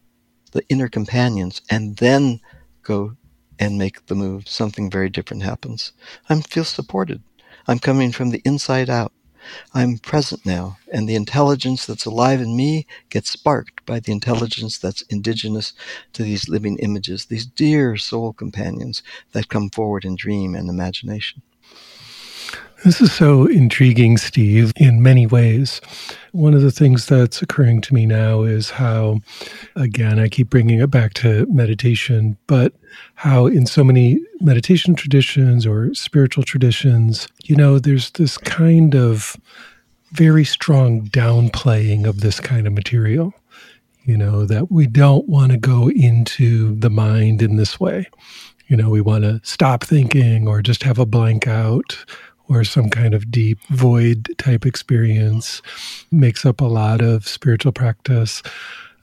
[0.52, 2.40] the inner companions and then
[2.83, 3.16] go
[3.59, 5.92] and make the move, something very different happens.
[6.28, 7.22] I feel supported.
[7.66, 9.12] I'm coming from the inside out.
[9.72, 14.78] I'm present now, and the intelligence that's alive in me gets sparked by the intelligence
[14.78, 15.72] that's indigenous
[16.14, 19.02] to these living images, these dear soul companions
[19.33, 21.42] that come forward in dream and imagination.
[22.85, 25.81] This is so intriguing, Steve, in many ways.
[26.31, 29.19] One of the things that's occurring to me now is how,
[29.75, 32.73] again, I keep bringing it back to meditation, but
[33.17, 39.37] how in so many meditation traditions or spiritual traditions, you know, there's this kind of
[40.12, 43.35] very strong downplaying of this kind of material.
[44.05, 48.09] You know, that we don't want to go into the mind in this way.
[48.69, 52.05] You know, we want to stop thinking or just have a blank out
[52.48, 55.62] or some kind of deep void type experience
[56.11, 58.42] makes up a lot of spiritual practice.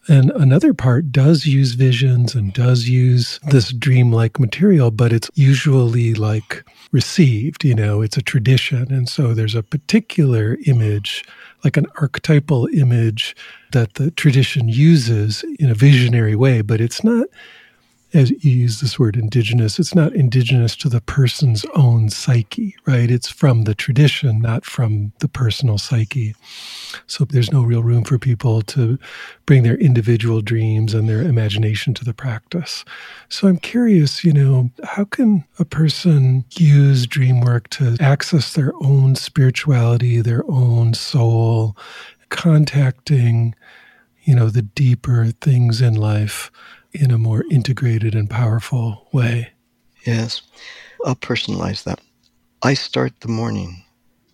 [0.08, 6.14] And another part does use visions and does use this dreamlike material, but it's usually
[6.14, 8.94] like received, you know, it's a tradition.
[8.94, 11.26] And so there's a particular image,
[11.64, 13.36] like an archetypal image
[13.72, 17.28] that the tradition uses in a visionary way, but it's not
[18.16, 23.12] as you use this word indigenous, it's not indigenous to the person's own psyche, right?
[23.12, 26.34] It's from the tradition, not from the personal psyche.
[27.08, 28.98] So there's no real room for people to
[29.46, 32.86] bring their individual dreams and their imagination to the practice.
[33.28, 38.72] So I'm curious, you know, how can a person use dream work to access their
[38.82, 41.76] own spirituality, their own soul,
[42.30, 43.56] contacting,
[44.24, 46.50] you know, the deeper things in life?
[46.96, 49.52] In a more integrated and powerful way.
[50.06, 50.42] Yes,
[51.06, 52.00] I'll personalize that.
[52.64, 53.84] I start the morning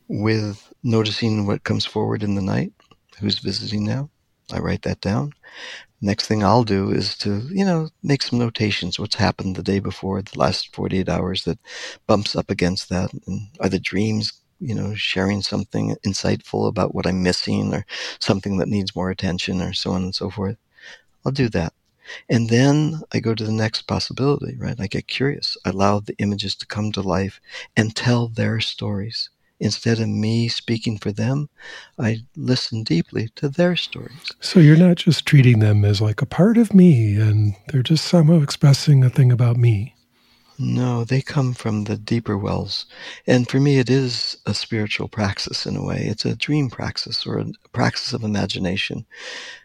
[0.08, 2.74] with noticing what comes forward in the night,
[3.20, 4.10] who's visiting now.
[4.52, 5.34] I write that down.
[6.02, 9.00] Next thing I'll do is to, you know, make some notations.
[9.00, 11.60] What's happened the day before, the last 48 hours that
[12.08, 13.12] bumps up against that?
[13.28, 17.86] And are the dreams, you know, sharing something insightful about what I'm missing or
[18.20, 20.58] something that needs more attention or so on and so forth?
[21.26, 21.74] I'll do that.
[22.30, 24.80] And then I go to the next possibility, right?
[24.80, 25.58] I get curious.
[25.66, 27.40] I allow the images to come to life
[27.76, 29.30] and tell their stories.
[29.60, 31.48] Instead of me speaking for them,
[32.00, 34.32] I listen deeply to their stories.
[34.40, 38.06] So you're not just treating them as like a part of me and they're just
[38.06, 39.94] somehow expressing a thing about me.
[40.64, 42.86] No, they come from the deeper wells.
[43.26, 46.04] And for me, it is a spiritual praxis in a way.
[46.06, 49.08] It's a dream praxis or a praxis of imagination.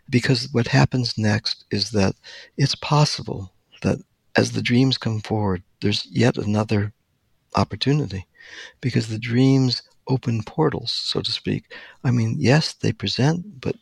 [0.09, 2.14] Because what happens next is that
[2.56, 3.98] it's possible that
[4.37, 6.94] as the dreams come forward, there's yet another
[7.56, 8.26] opportunity.
[8.80, 11.74] Because the dreams open portals, so to speak.
[12.04, 13.76] I mean, yes, they present, but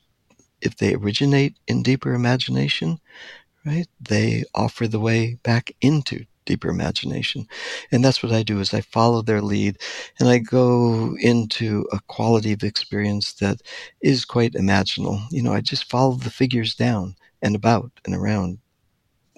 [0.60, 2.98] if they originate in deeper imagination,
[3.64, 7.46] right, they offer the way back into deeper imagination.
[7.90, 9.78] And that's what I do is I follow their lead
[10.18, 13.60] and I go into a quality of experience that
[14.00, 15.22] is quite imaginal.
[15.30, 18.58] You know, I just follow the figures down and about and around,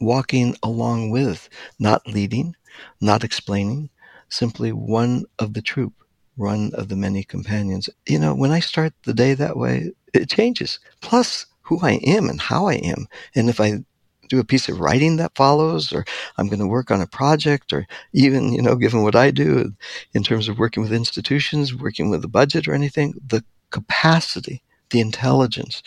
[0.01, 1.49] walking along with,
[1.79, 2.55] not leading,
[3.01, 3.91] not explaining,
[4.29, 5.95] simply one of the troop,
[6.37, 7.89] one of the many companions.
[8.07, 10.79] You know, when I start the day that way, it changes.
[11.01, 13.07] Plus, who I am and how I am.
[13.35, 13.85] And if I
[14.29, 16.05] do a piece of writing that follows, or
[16.39, 19.73] I'm going to work on a project, or even, you know, given what I do
[20.13, 25.01] in terms of working with institutions, working with the budget or anything, the capacity, the
[25.01, 25.83] intelligence,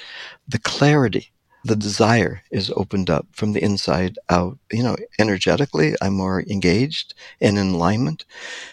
[0.48, 1.32] the clarity,
[1.66, 4.58] the desire is opened up from the inside out.
[4.72, 8.26] You know, energetically, I'm more engaged and in alignment.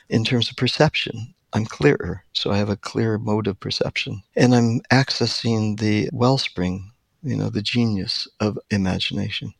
[0.08, 2.24] In terms of perception, I'm clearer.
[2.32, 4.22] So I have a clearer mode of perception.
[4.36, 6.92] And I'm accessing the wellspring,
[7.26, 9.52] you know, the genius of imagination.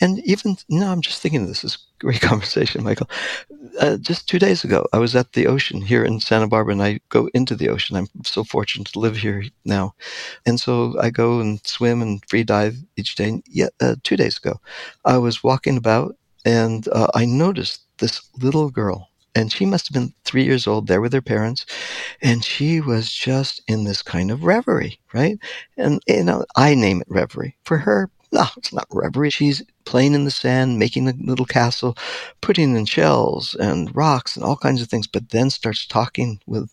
[0.00, 1.62] And even, now, I'm just thinking this.
[1.62, 3.08] This great conversation, Michael.
[3.80, 6.82] Uh, just two days ago, I was at the ocean here in Santa Barbara, and
[6.82, 7.96] I go into the ocean.
[7.96, 9.94] I'm so fortunate to live here now,
[10.46, 13.28] and so I go and swim and free dive each day.
[13.28, 14.60] And yet, uh, two days ago,
[15.04, 19.94] I was walking about, and uh, I noticed this little girl and she must have
[19.94, 21.66] been three years old there with her parents
[22.22, 25.38] and she was just in this kind of reverie right
[25.76, 29.30] and you know i name it reverie for her no, it's not reverie.
[29.30, 31.96] She's playing in the sand, making a little castle,
[32.40, 36.72] putting in shells and rocks and all kinds of things, but then starts talking with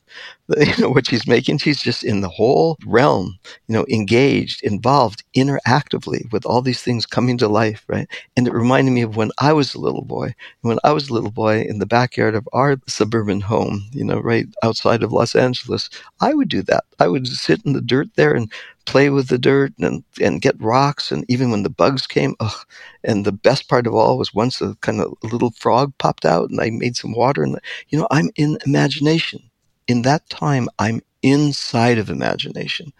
[0.57, 1.59] you know what she's making.
[1.59, 3.37] She's just in the whole realm,
[3.67, 8.07] you know, engaged, involved, interactively with all these things coming to life, right?
[8.35, 10.33] And it reminded me of when I was a little boy.
[10.61, 14.19] When I was a little boy in the backyard of our suburban home, you know,
[14.19, 15.89] right outside of Los Angeles,
[16.19, 16.83] I would do that.
[16.99, 18.51] I would sit in the dirt there and
[18.85, 21.11] play with the dirt and, and get rocks.
[21.11, 22.65] And even when the bugs came, ugh,
[23.03, 26.49] and the best part of all was once a kind of little frog popped out
[26.49, 27.43] and I made some water.
[27.43, 29.49] And, you know, I'm in imagination.
[29.87, 32.93] In that time, I'm inside of imagination,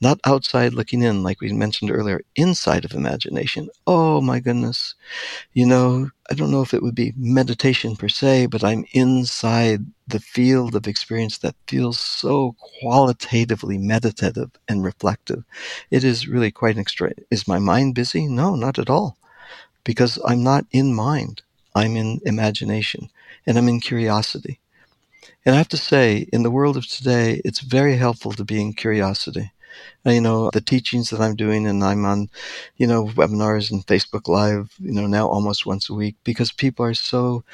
[0.00, 3.68] not outside looking in, like we mentioned earlier, inside of imagination.
[3.86, 4.94] Oh my goodness.
[5.52, 9.86] You know, I don't know if it would be meditation per se, but I'm inside
[10.08, 15.44] the field of experience that feels so qualitatively meditative and reflective.
[15.90, 17.12] It is really quite an extra.
[17.30, 18.26] Is my mind busy?
[18.28, 19.18] No, not at all.
[19.84, 21.42] Because I'm not in mind.
[21.74, 23.10] I'm in imagination
[23.46, 24.60] and I'm in curiosity.
[25.44, 28.60] And I have to say, in the world of today, it's very helpful to be
[28.60, 29.52] in curiosity.
[30.04, 32.28] You know, the teachings that I'm doing, and I'm on,
[32.76, 36.84] you know, webinars and Facebook Live, you know, now almost once a week because people
[36.84, 37.44] are so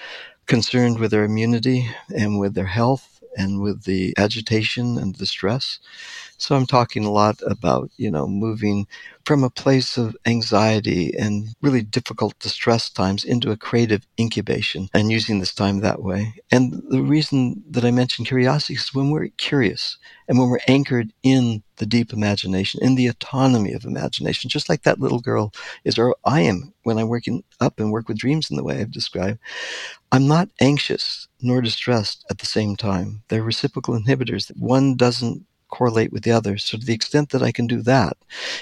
[0.46, 5.78] concerned with their immunity and with their health and with the agitation and the stress.
[6.38, 8.86] So I'm talking a lot about, you know, moving
[9.24, 15.10] from a place of anxiety and really difficult distress times into a creative incubation and
[15.10, 16.34] using this time that way.
[16.52, 19.96] And the reason that I mention curiosity is when we're curious
[20.28, 24.82] and when we're anchored in the deep imagination, in the autonomy of imagination, just like
[24.82, 25.52] that little girl
[25.84, 28.80] is, or I am when I'm working up and work with dreams in the way
[28.80, 29.38] I've described.
[30.12, 33.22] I'm not anxious nor distressed at the same time.
[33.28, 34.46] They're reciprocal inhibitors.
[34.46, 36.64] That one doesn't correlate with the others.
[36.64, 38.16] So to the extent that I can do that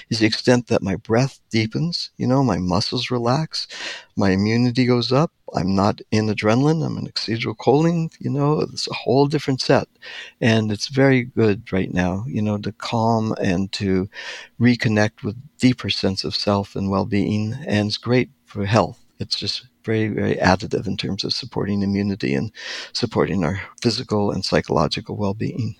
[0.09, 3.67] is the extent that my breath deepens, you know, my muscles relax,
[4.15, 5.31] my immunity goes up.
[5.53, 6.85] I'm not in adrenaline.
[6.85, 9.87] I'm in acetylcholine, you know, it's a whole different set.
[10.41, 14.09] And it's very good right now, you know, to calm and to
[14.59, 17.53] reconnect with deeper sense of self and well-being.
[17.67, 18.99] And it's great for health.
[19.19, 22.51] It's just very, very additive in terms of supporting immunity and
[22.91, 25.75] supporting our physical and psychological well-being.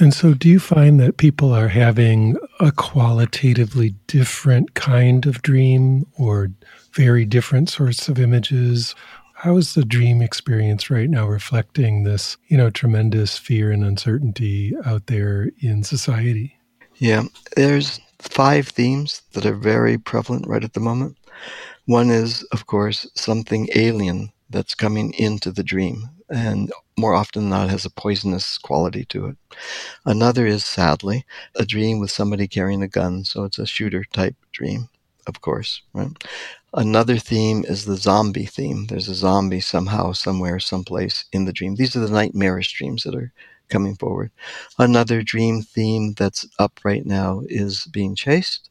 [0.00, 6.06] And so, do you find that people are having a qualitatively different kind of dream
[6.18, 6.50] or
[6.92, 8.94] very different sorts of images?
[9.34, 14.74] How is the dream experience right now reflecting this, you know, tremendous fear and uncertainty
[14.84, 16.58] out there in society?
[16.96, 17.24] Yeah,
[17.54, 21.18] there's five themes that are very prevalent right at the moment.
[21.86, 27.50] One is, of course, something alien that's coming into the dream and more often than
[27.50, 29.36] not has a poisonous quality to it.
[30.06, 31.24] Another is sadly
[31.56, 34.88] a dream with somebody carrying a gun, so it's a shooter type dream,
[35.26, 36.10] of course, right?
[36.72, 38.86] Another theme is the zombie theme.
[38.86, 41.76] There's a zombie somehow, somewhere, someplace in the dream.
[41.76, 43.32] These are the nightmarish dreams that are
[43.68, 44.30] coming forward.
[44.78, 48.70] Another dream theme that's up right now is being chased.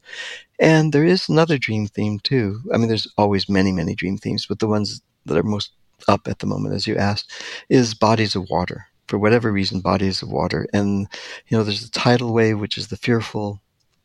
[0.60, 2.60] And there is another dream theme too.
[2.72, 5.72] I mean, there's always many, many dream themes, but the ones that are most
[6.08, 7.32] up at the moment, as you asked,
[7.68, 8.86] is bodies of water.
[9.06, 10.66] For whatever reason, bodies of water.
[10.72, 11.06] And,
[11.48, 13.60] you know, there's the tidal wave, which is the fearful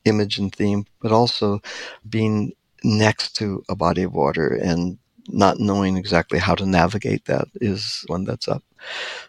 [0.05, 1.61] image and theme, but also
[2.09, 4.97] being next to a body of water and
[5.27, 8.63] not knowing exactly how to navigate that is one that's up.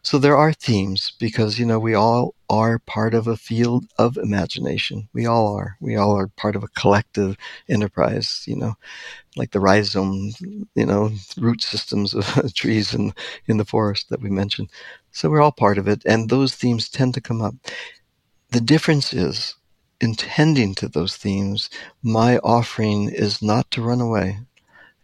[0.02, 4.16] So there are themes because, you know, we all are part of a field of
[4.16, 5.08] imagination.
[5.14, 5.76] We all are.
[5.80, 7.36] We all are part of a collective
[7.68, 8.74] enterprise, you know,
[9.36, 10.32] like the rhizome,
[10.74, 13.14] you know, root systems of trees in,
[13.46, 14.68] in the forest that we mentioned.
[15.12, 16.02] So we're all part of it.
[16.04, 17.54] And those themes tend to come up.
[18.50, 19.54] The difference is
[20.00, 21.70] in tending to those themes,
[22.02, 24.40] my offering is not to run away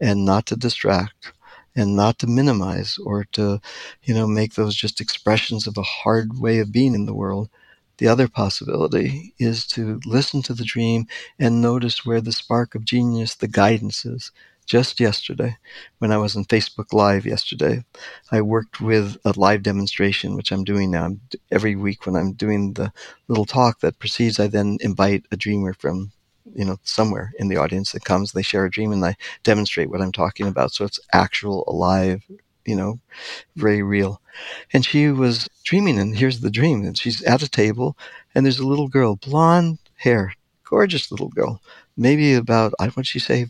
[0.01, 1.32] and not to distract
[1.77, 3.61] and not to minimize or to,
[4.03, 7.51] you know, make those just expressions of a hard way of being in the world.
[7.99, 11.07] The other possibility is to listen to the dream
[11.39, 14.33] and notice where the spark of genius, the guidance is.
[14.66, 15.57] just yesterday
[15.99, 17.85] when I was on Facebook Live yesterday.
[18.33, 21.16] I worked with a live demonstration, which I'm doing now.
[21.51, 22.93] Every week when I'm doing the
[23.29, 26.12] little talk that precedes, I then invite a dreamer from
[26.55, 29.90] you know somewhere in the audience that comes they share a dream and i demonstrate
[29.90, 30.72] what i'm talking about.
[30.72, 32.24] So it's actual alive
[32.64, 32.99] you know
[33.57, 34.20] very real.
[34.72, 37.97] And she was dreaming and here's the dream and she's at a table
[38.34, 40.34] and there's a little girl blonde hair
[40.64, 41.61] gorgeous little girl
[41.97, 43.47] maybe about i what she say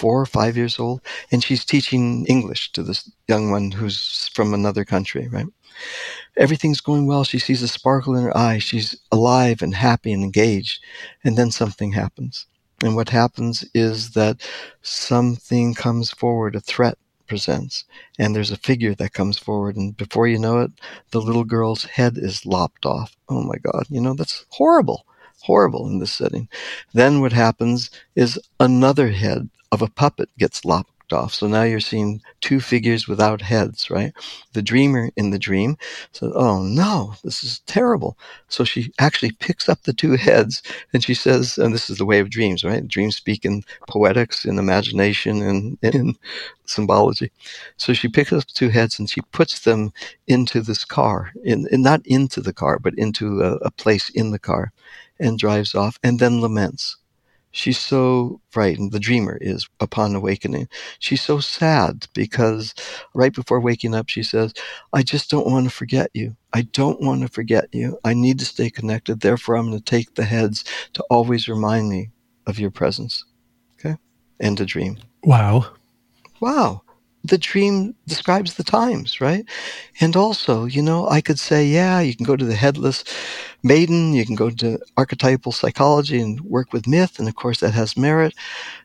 [0.00, 1.00] four or five years old,
[1.32, 5.46] and she's teaching English to this young one who's from another country, right?
[6.36, 7.24] Everything's going well.
[7.24, 8.58] She sees a sparkle in her eye.
[8.58, 10.82] She's alive and happy and engaged.
[11.24, 12.46] And then something happens.
[12.82, 14.40] And what happens is that
[14.82, 17.84] something comes forward, a threat presents,
[18.18, 19.76] and there's a figure that comes forward.
[19.76, 20.70] And before you know it,
[21.10, 23.16] the little girl's head is lopped off.
[23.28, 23.86] Oh my God.
[23.88, 25.06] You know, that's horrible
[25.42, 26.48] horrible in this setting.
[26.92, 31.34] Then what happens is another head of a puppet gets lopped off.
[31.34, 34.12] So now you're seeing two figures without heads, right?
[34.52, 35.76] The dreamer in the dream
[36.12, 38.18] says, Oh no, this is terrible.
[38.48, 42.06] So she actually picks up the two heads and she says, and this is the
[42.06, 42.86] way of dreams, right?
[42.86, 46.14] Dreams speak in poetics, in imagination, and in
[46.66, 47.30] symbology.
[47.76, 49.92] So she picks up two heads and she puts them
[50.26, 54.30] into this car, in, in not into the car, but into a, a place in
[54.30, 54.72] the car
[55.18, 56.96] and drives off and then laments
[57.56, 60.68] She's so frightened, the dreamer is upon awakening.
[60.98, 62.74] She's so sad because
[63.14, 64.52] right before waking up, she says,
[64.92, 66.36] I just don't want to forget you.
[66.52, 67.98] I don't want to forget you.
[68.04, 69.20] I need to stay connected.
[69.20, 72.10] Therefore, I'm going to take the heads to always remind me
[72.46, 73.24] of your presence.
[73.80, 73.96] Okay?
[74.38, 74.98] End of dream.
[75.24, 75.70] Wow.
[76.40, 76.82] Wow
[77.28, 79.44] the dream describes the times, right?
[80.00, 83.04] And also, you know, I could say, yeah, you can go to the headless
[83.62, 87.74] maiden, you can go to archetypal psychology and work with myth, and of course that
[87.74, 88.34] has merit.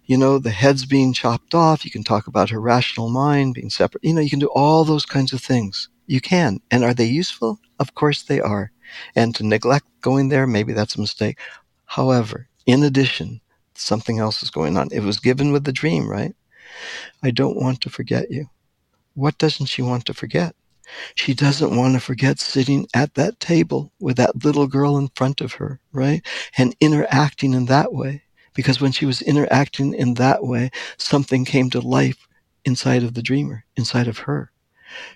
[0.05, 3.69] You know, the head's being chopped off, you can talk about her rational mind being
[3.69, 4.03] separate.
[4.03, 5.89] You know, you can do all those kinds of things.
[6.07, 6.59] You can.
[6.69, 7.59] And are they useful?
[7.79, 8.71] Of course they are.
[9.15, 11.37] And to neglect going there, maybe that's a mistake.
[11.85, 13.41] However, in addition,
[13.75, 14.89] something else is going on.
[14.91, 16.35] It was given with the dream, right?
[17.23, 18.49] I don't want to forget you.
[19.13, 20.55] What doesn't she want to forget?
[21.15, 25.41] She doesn't want to forget sitting at that table with that little girl in front
[25.41, 26.25] of her, right?
[26.57, 28.23] And interacting in that way.
[28.53, 32.27] Because when she was interacting in that way, something came to life
[32.65, 34.51] inside of the dreamer, inside of her.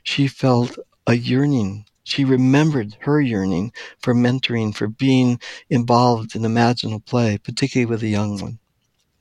[0.04, 1.86] She felt a yearning.
[2.04, 5.40] She remembered her yearning for mentoring, for being
[5.70, 8.60] involved in imaginal play, particularly with a young one.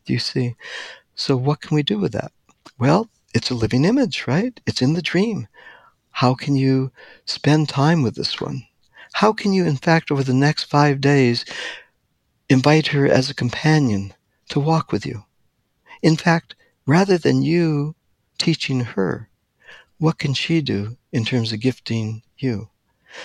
[0.04, 0.54] Do you see?
[1.14, 2.32] So what can we do with that?
[2.78, 4.60] Well, it's a living image, right?
[4.66, 5.48] It's in the dream.
[6.10, 6.92] How can you
[7.24, 8.66] spend time with this one?
[9.14, 11.44] How can you, in fact, over the next five days,
[12.48, 14.14] invite her as a companion
[14.48, 15.24] to walk with you?
[16.02, 16.54] In fact,
[16.86, 17.94] rather than you
[18.38, 19.28] teaching her,
[19.98, 22.68] what can she do in terms of gifting you?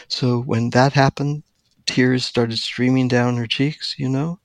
[0.07, 1.43] So when that happened,
[1.85, 4.39] tears started streaming down her cheeks, you know?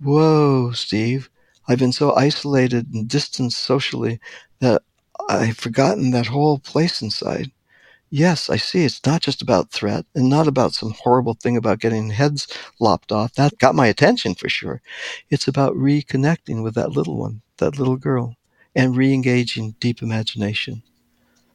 [0.00, 1.30] Whoa, Steve,
[1.68, 4.20] I've been so isolated and distanced socially
[4.60, 4.82] that
[5.28, 7.52] I've forgotten that whole place inside.
[8.10, 8.84] Yes, I see.
[8.84, 12.48] It's not just about threat and not about some horrible thing about getting heads
[12.80, 13.34] lopped off.
[13.34, 14.82] That got my attention for sure.
[15.30, 18.36] It's about reconnecting with that little one, that little girl,
[18.74, 20.82] and re engaging deep imagination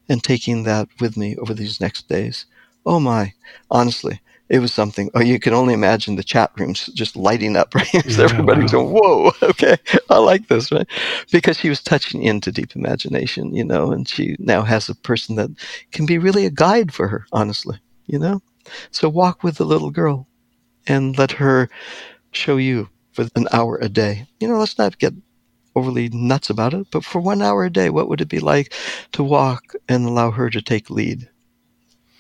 [0.10, 2.46] and taking that with me over these next days.
[2.86, 3.34] Oh my,
[3.70, 5.10] honestly, it was something.
[5.16, 7.92] Oh, you can only imagine the chat rooms just lighting up, right?
[8.06, 8.80] yeah, everybody's wow.
[8.80, 9.78] going, "Whoa, okay,
[10.10, 10.88] I like this," right?
[11.32, 15.36] Because she was touching into deep imagination, you know, and she now has a person
[15.38, 15.50] that
[15.92, 18.42] can be really a guide for her, honestly, you know.
[18.92, 20.28] So walk with the little girl,
[20.86, 21.70] and let her
[22.32, 24.28] show you for an hour a day.
[24.40, 25.14] You know, let's not get
[25.76, 28.74] overly nuts about it, but for one hour a day, what would it be like
[29.14, 31.30] to walk and allow her to take lead?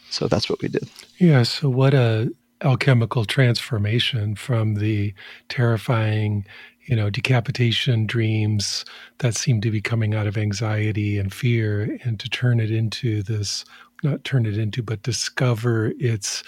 [0.09, 0.89] So that's what we did.
[1.17, 1.43] Yeah.
[1.43, 2.31] So what a
[2.63, 5.13] alchemical transformation from the
[5.49, 6.45] terrifying,
[6.85, 8.85] you know, decapitation dreams
[9.19, 13.23] that seem to be coming out of anxiety and fear, and to turn it into
[13.23, 13.65] this,
[14.03, 16.43] not turn it into, but discover its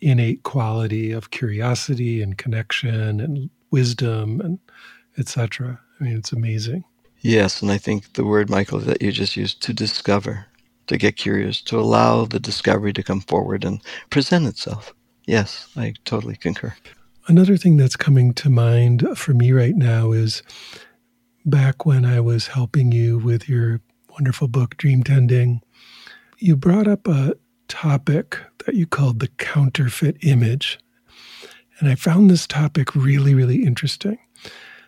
[0.00, 4.58] innate quality of curiosity and connection and wisdom and
[5.18, 5.80] etc.
[6.00, 6.84] I mean, it's amazing.
[7.20, 10.46] Yes, and I think the word, Michael, that you just used to discover
[10.86, 14.92] to get curious, to allow the discovery to come forward and present itself.
[15.26, 16.74] Yes, I totally concur.
[17.28, 20.42] Another thing that's coming to mind for me right now is
[21.44, 25.62] back when I was helping you with your wonderful book, Dream Tending,
[26.38, 27.34] you brought up a
[27.68, 30.78] topic that you called the counterfeit image.
[31.78, 34.18] And I found this topic really, really interesting.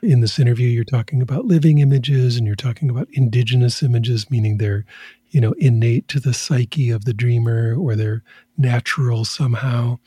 [0.02, 4.58] In this interview, you're talking about living images and you're talking about indigenous images, meaning
[4.58, 4.84] they're,
[5.32, 8.22] you know, innate to the psyche of the dreamer or they're
[8.56, 9.98] natural somehow.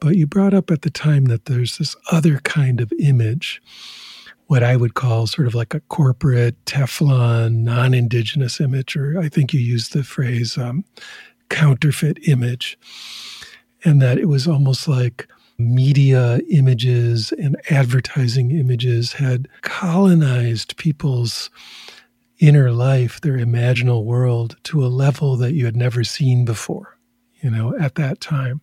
[0.00, 3.60] But you brought up at the time that there's this other kind of image,
[4.46, 9.28] what I would call sort of like a corporate Teflon, non indigenous image, or I
[9.28, 10.84] think you used the phrase um,
[11.48, 12.78] counterfeit image.
[13.84, 21.50] And that it was almost like media images and advertising images had colonized people's
[22.38, 26.98] inner life, their imaginal world, to a level that you had never seen before,
[27.40, 28.60] you know, at that time.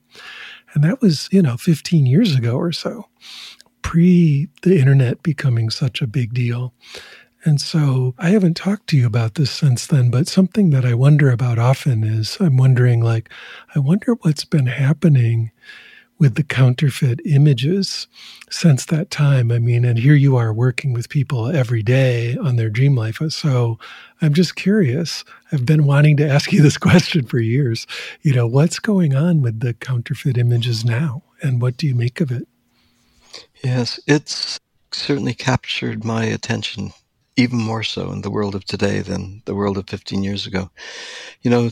[0.74, 3.08] And that was, you know, 15 years ago or so,
[3.82, 6.74] pre the internet becoming such a big deal.
[7.44, 10.94] And so I haven't talked to you about this since then, but something that I
[10.94, 13.30] wonder about often is I'm wondering, like,
[13.76, 15.52] I wonder what's been happening
[16.22, 18.06] with the counterfeit images
[18.52, 19.52] since that time.
[19.52, 23.20] I mean, and here you are working with people every day on their dream life.
[23.30, 23.80] So
[24.22, 25.26] I'm just curious.
[25.52, 27.88] I've been wanting to ask you this question for years.
[28.22, 32.22] You know, what's going on with the counterfeit images now, and what do you make
[32.22, 32.48] of it?
[33.64, 34.60] Yes, it's
[34.92, 36.94] certainly captured my attention
[37.36, 40.70] even more so in the world of today than the world of 15 years ago.
[41.42, 41.72] You know,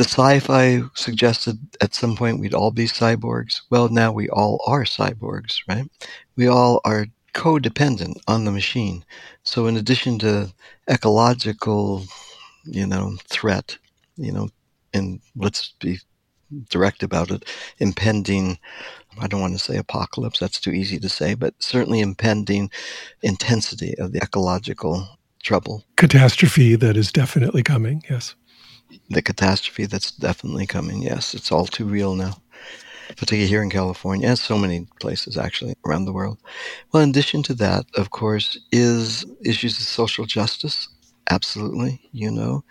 [0.00, 3.60] the sci-fi suggested at some point we'd all be cyborgs.
[3.68, 5.84] Well, now we all are cyborgs, right?
[6.36, 9.04] We all are codependent on the machine.
[9.42, 10.54] So in addition to
[10.88, 12.04] ecological,
[12.64, 13.76] you know, threat,
[14.16, 14.48] you know,
[14.94, 15.98] and let's be
[16.70, 17.44] direct about it,
[17.76, 18.58] impending
[19.20, 22.70] I don't want to say apocalypse, that's too easy to say, but certainly impending
[23.22, 25.84] intensity of the ecological trouble.
[25.96, 28.34] Catastrophe that is definitely coming, yes
[29.08, 31.02] the catastrophe that's definitely coming.
[31.02, 32.34] Yes, it's all too real now,
[33.08, 36.38] particularly here in California, and so many places actually around the world.
[36.92, 40.88] Well, in addition to that, of course, is issues of social justice.
[41.28, 42.64] Absolutely, you know,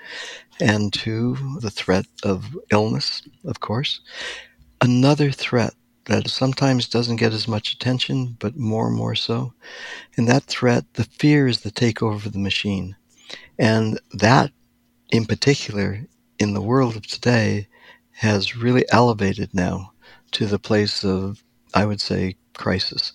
[0.59, 4.01] and to the threat of illness, of course.
[4.81, 5.73] Another threat
[6.05, 9.53] that sometimes doesn't get as much attention, but more and more so.
[10.17, 12.95] And that threat, the fear is the takeover of the machine.
[13.59, 14.51] And that
[15.11, 16.05] in particular
[16.37, 17.67] in the world of today
[18.11, 19.91] has really elevated now
[20.31, 21.43] to the place of,
[21.73, 23.13] I would say, crisis.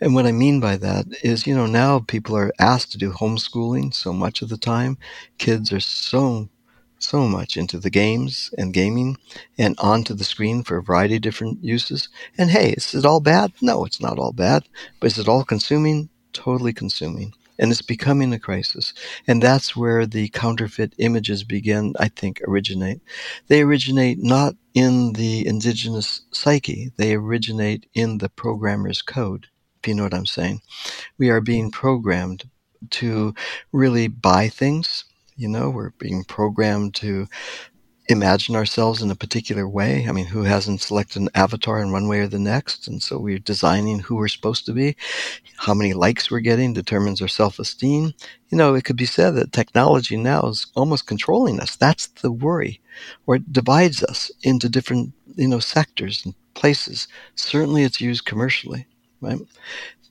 [0.00, 3.10] And what I mean by that is, you know, now people are asked to do
[3.10, 4.98] homeschooling so much of the time.
[5.38, 6.48] Kids are so,
[6.98, 9.16] so much into the games and gaming
[9.56, 12.08] and onto the screen for a variety of different uses.
[12.36, 13.52] And hey, is it all bad?
[13.62, 14.68] No, it's not all bad.
[15.00, 16.10] But is it all consuming?
[16.32, 18.92] Totally consuming and it's becoming a crisis.
[19.26, 23.00] And that's where the counterfeit images begin, I think, originate.
[23.48, 29.46] They originate not in the indigenous psyche, they originate in the programmer's code,
[29.82, 30.60] if you know what I'm saying.
[31.18, 32.48] We are being programmed
[32.90, 33.34] to
[33.72, 35.04] really buy things.
[35.36, 37.26] You know, we're being programmed to
[38.08, 40.06] imagine ourselves in a particular way.
[40.08, 42.86] I mean, who hasn't selected an avatar in one way or the next?
[42.86, 44.96] And so we're designing who we're supposed to be.
[45.56, 48.12] How many likes we're getting determines our self esteem.
[48.50, 51.76] You know, it could be said that technology now is almost controlling us.
[51.76, 52.80] That's the worry,
[53.26, 57.08] or it divides us into different, you know, sectors and places.
[57.34, 58.86] Certainly it's used commercially,
[59.20, 59.40] right?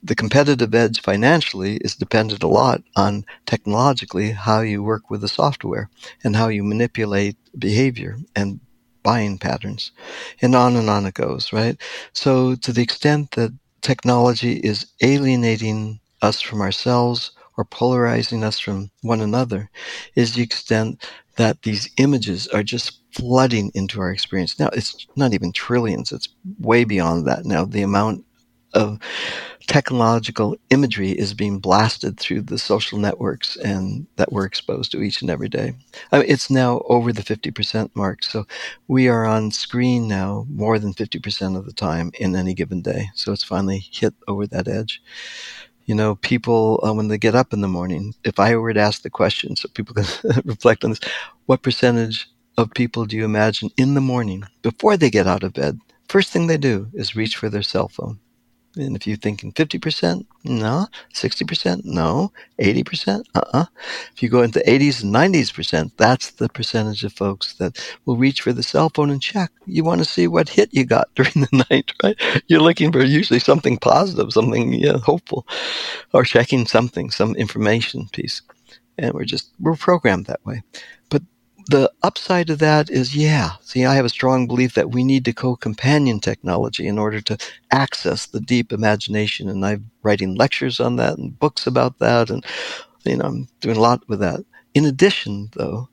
[0.04, 5.28] The competitive edge financially is dependent a lot on technologically how you work with the
[5.28, 5.88] software
[6.22, 8.60] and how you manipulate behavior and
[9.02, 9.92] buying patterns
[10.42, 11.80] and on and on it goes right?
[12.12, 18.90] So to the extent that technology is alienating us from ourselves or polarizing us from
[19.02, 19.70] one another
[20.16, 21.02] is the extent
[21.36, 24.58] that these images are just flooding into our experience.
[24.58, 26.28] Now it's not even trillions it's
[26.58, 27.46] way beyond that.
[27.46, 28.24] Now the amount
[28.74, 28.98] of
[29.66, 35.22] technological imagery is being blasted through the social networks and that we're exposed to each
[35.22, 35.74] and every day.
[36.12, 38.22] I mean, it's now over the 50% mark.
[38.22, 38.46] So
[38.88, 43.08] we are on screen now more than 50% of the time in any given day.
[43.14, 45.02] So it's finally hit over that edge.
[45.86, 48.80] You know, people, uh, when they get up in the morning, if I were to
[48.80, 50.06] ask the question so people can
[50.44, 51.00] reflect on this,
[51.46, 55.52] what percentage of people do you imagine in the morning before they get out of
[55.52, 55.78] bed?
[56.08, 58.18] First thing they do is reach for their cell phone
[58.76, 60.86] and if you're thinking 50%, no.
[61.14, 62.32] 60%, no.
[62.60, 63.66] 80%, uh-uh.
[64.14, 68.16] If you go into 80s and 90s percent, that's the percentage of folks that will
[68.16, 69.52] reach for the cell phone and check.
[69.66, 72.16] You want to see what hit you got during the night, right?
[72.48, 75.46] You're looking for usually something positive, something yeah, hopeful,
[76.12, 78.42] or checking something, some information piece.
[78.98, 80.62] And we're just, we're programmed that way.
[81.66, 85.24] The upside of that is, yeah, see, I have a strong belief that we need
[85.24, 87.38] to co-companion technology in order to
[87.72, 89.48] access the deep imagination.
[89.48, 92.28] And I'm writing lectures on that and books about that.
[92.28, 92.44] And,
[93.04, 94.44] you know, I'm doing a lot with that.
[94.74, 95.88] In addition, though,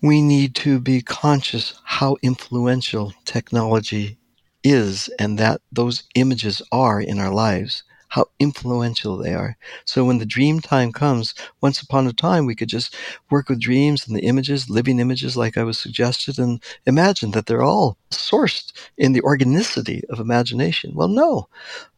[0.00, 4.18] we need to be conscious how influential technology
[4.62, 7.82] is and that those images are in our lives
[8.14, 9.56] how influential they are.
[9.86, 12.94] So when the dream time comes, once upon a time, we could just
[13.28, 17.46] work with dreams and the images, living images, like I was suggested, and imagine that
[17.46, 20.94] they're all sourced in the organicity of imagination.
[20.94, 21.48] Well, no.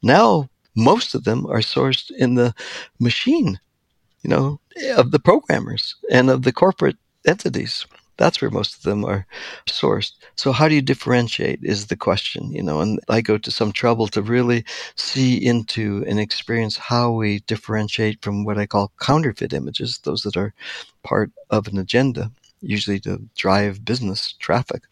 [0.02, 2.54] Now, most of them are sourced in the
[2.98, 3.60] machine,
[4.22, 4.58] you know,
[4.96, 6.96] of the programmers and of the corporate
[7.26, 7.84] entities.
[8.18, 9.26] That's where most of them are
[9.66, 10.12] sourced.
[10.36, 13.72] So how do you differentiate is the question, you know, and I go to some
[13.72, 14.64] trouble to really
[14.96, 20.36] see into and experience how we differentiate from what I call counterfeit images, those that
[20.36, 20.54] are
[21.02, 22.30] part of an agenda
[22.60, 24.82] usually to drive business traffic,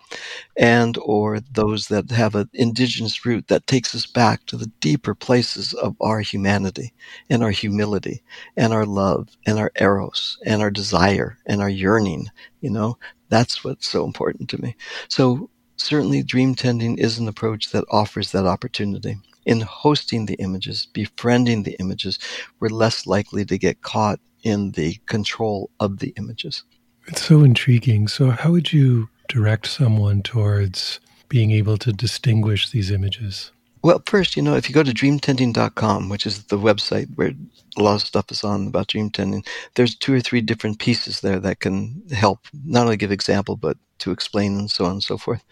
[0.57, 5.15] and or those that have an indigenous root that takes us back to the deeper
[5.15, 6.93] places of our humanity
[7.31, 8.23] and our humility
[8.57, 12.27] and our love and our eros and our desire and our yearning.
[12.61, 12.99] You know,
[13.29, 14.77] that's what's so important to me.
[15.09, 19.17] So certainly dream tending is an approach that offers that opportunity.
[19.47, 22.19] In hosting the images, befriending the images,
[22.61, 26.65] we're less likely to get caught in the control of the images.
[27.07, 28.09] It's so intriguing.
[28.09, 33.51] So, how would you direct someone towards being able to distinguish these images?
[33.83, 37.33] Well, first, you know, if you go to dreamtending.com, which is the website where
[37.77, 39.45] a lot of stuff is on about dream tending,
[39.75, 43.77] there's two or three different pieces there that can help not only give example, but
[43.99, 45.45] to explain and so on and so forth.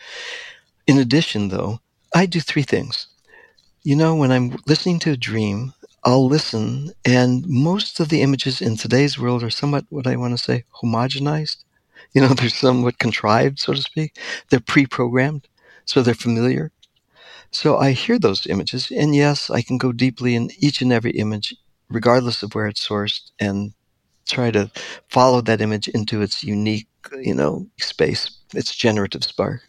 [0.86, 1.80] In addition, though,
[2.14, 3.06] I do three things.
[3.82, 5.74] You know, when I'm listening to a dream,
[6.04, 10.36] I'll listen, and most of the images in today's world are somewhat what I want
[10.36, 11.64] to say homogenized.
[12.12, 14.16] You know, they're somewhat contrived, so to speak.
[14.50, 15.48] They're pre-programmed,
[15.84, 16.72] so they're familiar.
[17.52, 21.12] So I hear those images, and yes, I can go deeply in each and every
[21.12, 21.54] image,
[21.88, 23.72] regardless of where it's sourced, and
[24.28, 24.70] try to
[25.08, 26.88] follow that image into its unique,
[27.20, 29.62] you know, space, its generative spark.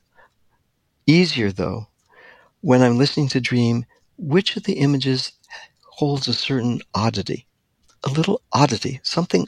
[1.08, 1.88] Easier though,
[2.62, 3.86] when I'm listening to dream,
[4.18, 5.34] which of the images
[5.98, 7.46] holds a certain oddity,
[8.04, 9.46] a little oddity, something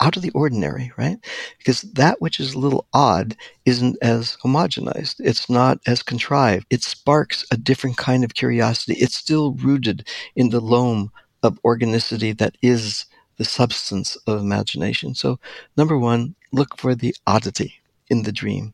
[0.00, 1.18] out of the ordinary, right?
[1.58, 5.16] Because that which is a little odd isn't as homogenized.
[5.18, 6.66] It's not as contrived.
[6.70, 8.94] It sparks a different kind of curiosity.
[8.94, 11.10] It's still rooted in the loam
[11.42, 15.16] of organicity that is the substance of imagination.
[15.16, 15.40] So,
[15.76, 17.74] number one, look for the oddity
[18.08, 18.72] in the dream.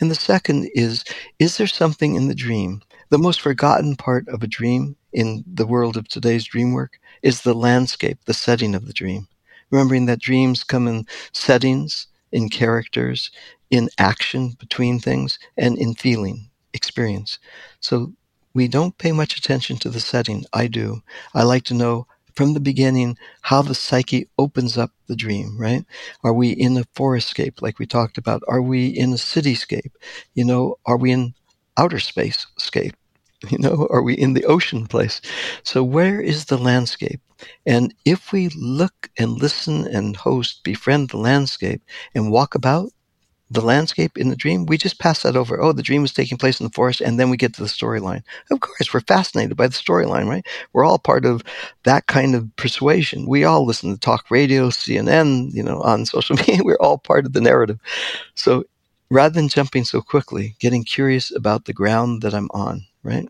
[0.00, 1.04] And the second is,
[1.38, 5.66] is there something in the dream the most forgotten part of a dream in the
[5.66, 9.28] world of today's dream work is the landscape, the setting of the dream.
[9.70, 13.30] Remembering that dreams come in settings, in characters,
[13.70, 17.38] in action between things, and in feeling, experience.
[17.80, 18.12] So
[18.54, 20.44] we don't pay much attention to the setting.
[20.52, 21.02] I do.
[21.34, 25.84] I like to know from the beginning how the psyche opens up the dream, right?
[26.24, 28.42] Are we in a forestscape like we talked about?
[28.48, 29.92] Are we in a cityscape?
[30.34, 31.34] You know, are we in
[31.76, 32.94] outer space scape?
[33.50, 35.20] You know, are we in the ocean place?
[35.64, 37.20] So where is the landscape?
[37.66, 41.82] And if we look and listen and host, befriend the landscape
[42.14, 42.92] and walk about
[43.50, 45.60] the landscape in the dream, we just pass that over.
[45.60, 47.68] Oh, the dream is taking place in the forest, and then we get to the
[47.68, 48.22] storyline.
[48.50, 50.46] Of course, we're fascinated by the storyline, right?
[50.72, 51.42] We're all part of
[51.84, 53.26] that kind of persuasion.
[53.28, 56.62] We all listen to talk radio, CNN, you know, on social media.
[56.64, 57.78] We're all part of the narrative.
[58.34, 58.64] So
[59.10, 63.28] rather than jumping so quickly, getting curious about the ground that I'm on, right?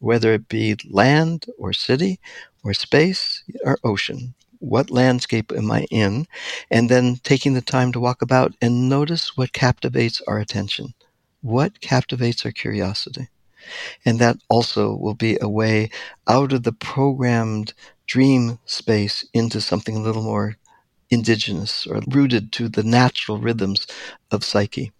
[0.00, 2.20] Whether it be land or city
[2.62, 4.34] or space or ocean.
[4.58, 6.26] What landscape am I in?
[6.70, 10.94] And then taking the time to walk about and notice what captivates our attention.
[11.42, 13.28] What captivates our curiosity?
[14.04, 15.90] And that also will be a way
[16.28, 17.74] out of the programmed
[18.06, 20.56] dream space into something a little more
[21.10, 23.86] indigenous or rooted to the natural rhythms
[24.30, 24.92] of psyche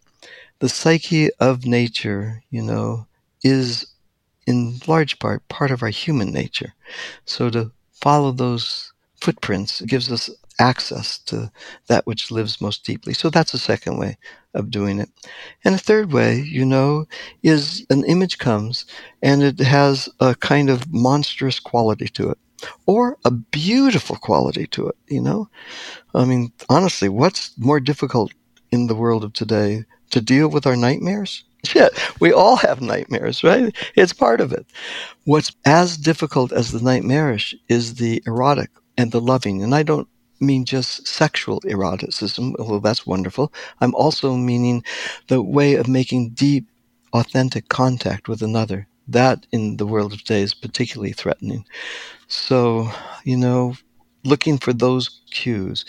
[0.60, 3.06] the psyche of nature, you know,
[3.42, 3.86] is
[4.46, 6.74] in large part part of our human nature.
[7.24, 10.30] So to follow those footprints gives us
[10.60, 11.50] access to
[11.88, 13.14] that which lives most deeply.
[13.14, 14.18] So that's a second way
[14.54, 15.10] of doing it.
[15.64, 17.06] And a third way, you know,
[17.42, 18.84] is an image comes
[19.22, 22.38] and it has a kind of monstrous quality to it
[22.86, 25.48] or a beautiful quality to it, you know?
[26.14, 28.32] I mean, honestly, what's more difficult
[28.70, 31.44] in the world of today to deal with our nightmares?
[31.74, 31.88] Yeah,
[32.20, 33.74] we all have nightmares, right?
[33.96, 34.66] It's part of it.
[35.24, 39.62] What's as difficult as the nightmarish is the erotic and the loving.
[39.62, 40.08] And I don't
[40.40, 43.52] mean just sexual eroticism, although that's wonderful.
[43.80, 44.84] I'm also meaning
[45.28, 46.66] the way of making deep,
[47.12, 48.86] authentic contact with another.
[49.08, 51.64] That in the world of today is particularly threatening.
[52.26, 52.90] So,
[53.24, 53.74] you know,
[54.24, 55.84] looking for those cues,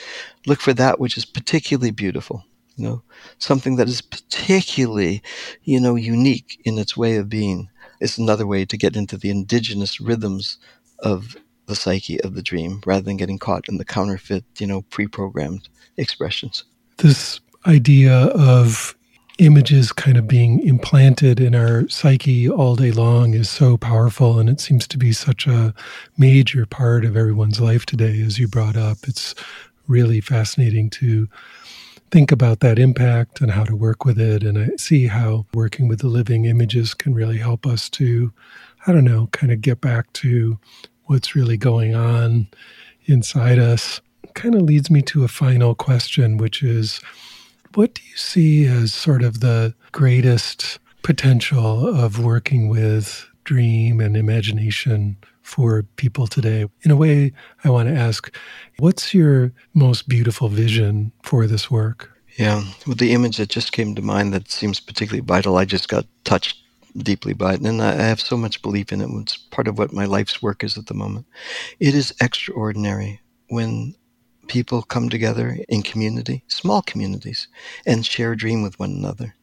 [0.45, 2.45] look for that which is particularly beautiful
[2.75, 3.01] you know,
[3.37, 5.21] something that is particularly,
[5.63, 7.69] you know, unique in its way of being.
[8.01, 10.57] It's another way to get into the indigenous rhythms
[10.99, 14.81] of the psyche of the dream rather than getting caught in the counterfeit, you know,
[14.83, 15.67] pre-programmed
[15.97, 16.63] expressions.
[16.97, 18.95] This idea of
[19.37, 24.49] images kind of being implanted in our psyche all day long is so powerful and
[24.49, 25.73] it seems to be such a
[26.17, 29.35] major part of everyone's life today as you brought up it's
[29.87, 31.27] really fascinating to
[32.15, 34.41] think about that impact and how to work with it.
[34.41, 38.31] And I see how working with the living images can really help us to,
[38.87, 40.57] I don't know, kind of get back to
[41.07, 42.47] what's really going on
[43.03, 43.99] inside us.
[44.33, 47.01] Kind of leads me to a final question, which is
[47.73, 54.15] what do you see as sort of the greatest potential of working with dream and
[54.15, 56.65] imagination for people today.
[56.81, 57.31] In a way,
[57.63, 58.35] I want to ask,
[58.79, 62.11] what's your most beautiful vision for this work?
[62.37, 65.87] Yeah, with the image that just came to mind that seems particularly vital, I just
[65.87, 66.57] got touched
[66.97, 69.09] deeply by it, and I have so much belief in it.
[69.21, 71.27] It's part of what my life's work is at the moment.
[71.79, 73.93] It is extraordinary when
[74.47, 77.47] people come together in community, small communities,
[77.85, 79.35] and share a dream with one another.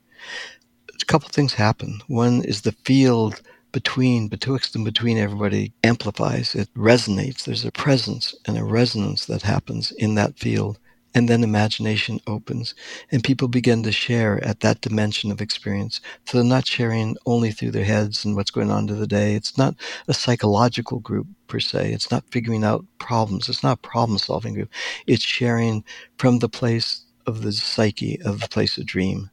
[1.01, 2.01] A couple things happen.
[2.09, 3.41] One is the field
[3.73, 6.55] between, betwixt and between everybody amplifies.
[6.55, 7.45] It resonates.
[7.45, 10.79] There's a presence and a resonance that happens in that field.
[11.15, 12.75] And then imagination opens
[13.11, 16.01] and people begin to share at that dimension of experience.
[16.27, 19.35] So they're not sharing only through their heads and what's going on to the day.
[19.35, 19.75] It's not
[20.09, 21.93] a psychological group per se.
[21.93, 23.51] It's not figuring out problems.
[23.51, 24.71] It's not problem solving group.
[25.07, 25.85] It's sharing
[26.17, 29.31] from the place of the psyche, of the place of dream.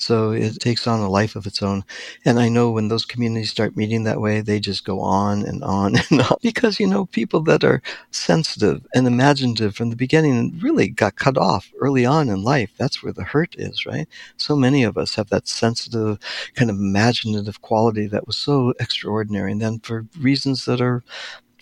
[0.00, 1.84] So it takes on a life of its own.
[2.24, 5.62] And I know when those communities start meeting that way, they just go on and
[5.62, 10.58] on and on because, you know, people that are sensitive and imaginative from the beginning
[10.62, 12.70] really got cut off early on in life.
[12.78, 14.08] That's where the hurt is, right?
[14.36, 16.18] So many of us have that sensitive,
[16.54, 19.52] kind of imaginative quality that was so extraordinary.
[19.52, 21.02] And then for reasons that are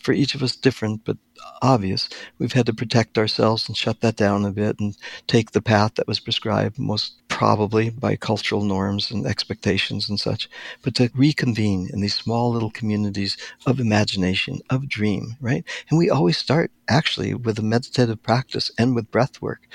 [0.02, 1.16] for each of us different, but
[1.62, 2.08] obvious.
[2.38, 5.94] We've had to protect ourselves and shut that down a bit and take the path
[5.96, 10.50] that was prescribed most probably by cultural norms and expectations and such,
[10.82, 15.64] but to reconvene in these small little communities of imagination, of dream, right?
[15.88, 19.68] And we always start actually with a meditative practice and with breath work.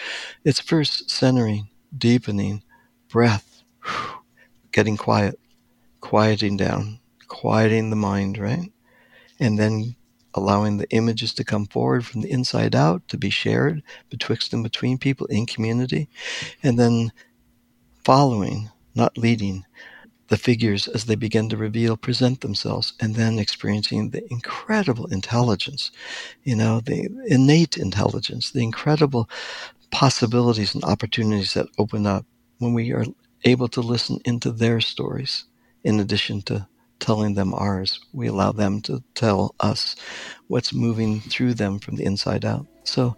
[0.43, 2.63] It's first centering, deepening,
[3.07, 3.63] breath,
[4.73, 5.39] getting quiet,
[6.01, 6.99] quieting down,
[7.29, 8.73] quieting the mind, right?
[9.39, 9.95] And then
[10.33, 14.63] allowing the images to come forward from the inside out to be shared betwixt and
[14.63, 16.09] between people in community,
[16.61, 17.13] and then
[18.05, 19.65] following, not leading,
[20.29, 25.91] the figures as they begin to reveal, present themselves, and then experiencing the incredible intelligence,
[26.43, 29.29] you know, the innate intelligence, the incredible
[29.91, 32.25] possibilities and opportunities that open up
[32.59, 33.05] when we are
[33.45, 35.45] able to listen into their stories
[35.83, 36.67] in addition to
[36.99, 37.99] telling them ours.
[38.13, 39.95] We allow them to tell us
[40.47, 42.65] what's moving through them from the inside out.
[42.85, 43.15] So,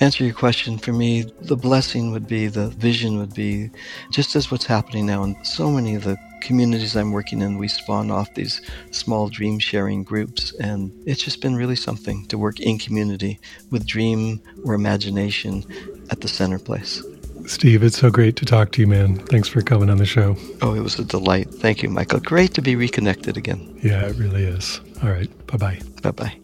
[0.00, 3.70] answer your question for me, the blessing would be, the vision would be,
[4.10, 7.68] just as what's happening now in so many of the communities I'm working in, we
[7.68, 8.60] spawn off these
[8.90, 10.52] small dream sharing groups.
[10.60, 13.40] And it's just been really something to work in community
[13.70, 15.64] with dream or imagination
[16.10, 17.02] at the center place.
[17.46, 19.16] Steve, it's so great to talk to you, man.
[19.26, 20.36] Thanks for coming on the show.
[20.62, 21.48] Oh, it was a delight.
[21.50, 22.20] Thank you, Michael.
[22.20, 23.78] Great to be reconnected again.
[23.82, 24.80] Yeah, it really is.
[25.02, 25.30] All right.
[25.46, 25.80] Bye bye.
[26.02, 26.43] Bye bye.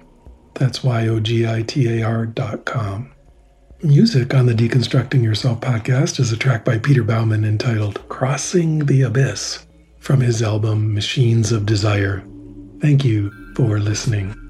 [0.55, 3.11] That's Y O G I T A R dot com.
[3.83, 9.01] Music on the Deconstructing Yourself podcast is a track by Peter Baumann entitled Crossing the
[9.01, 9.65] Abyss
[9.99, 12.23] from his album Machines of Desire.
[12.79, 14.40] Thank you for listening.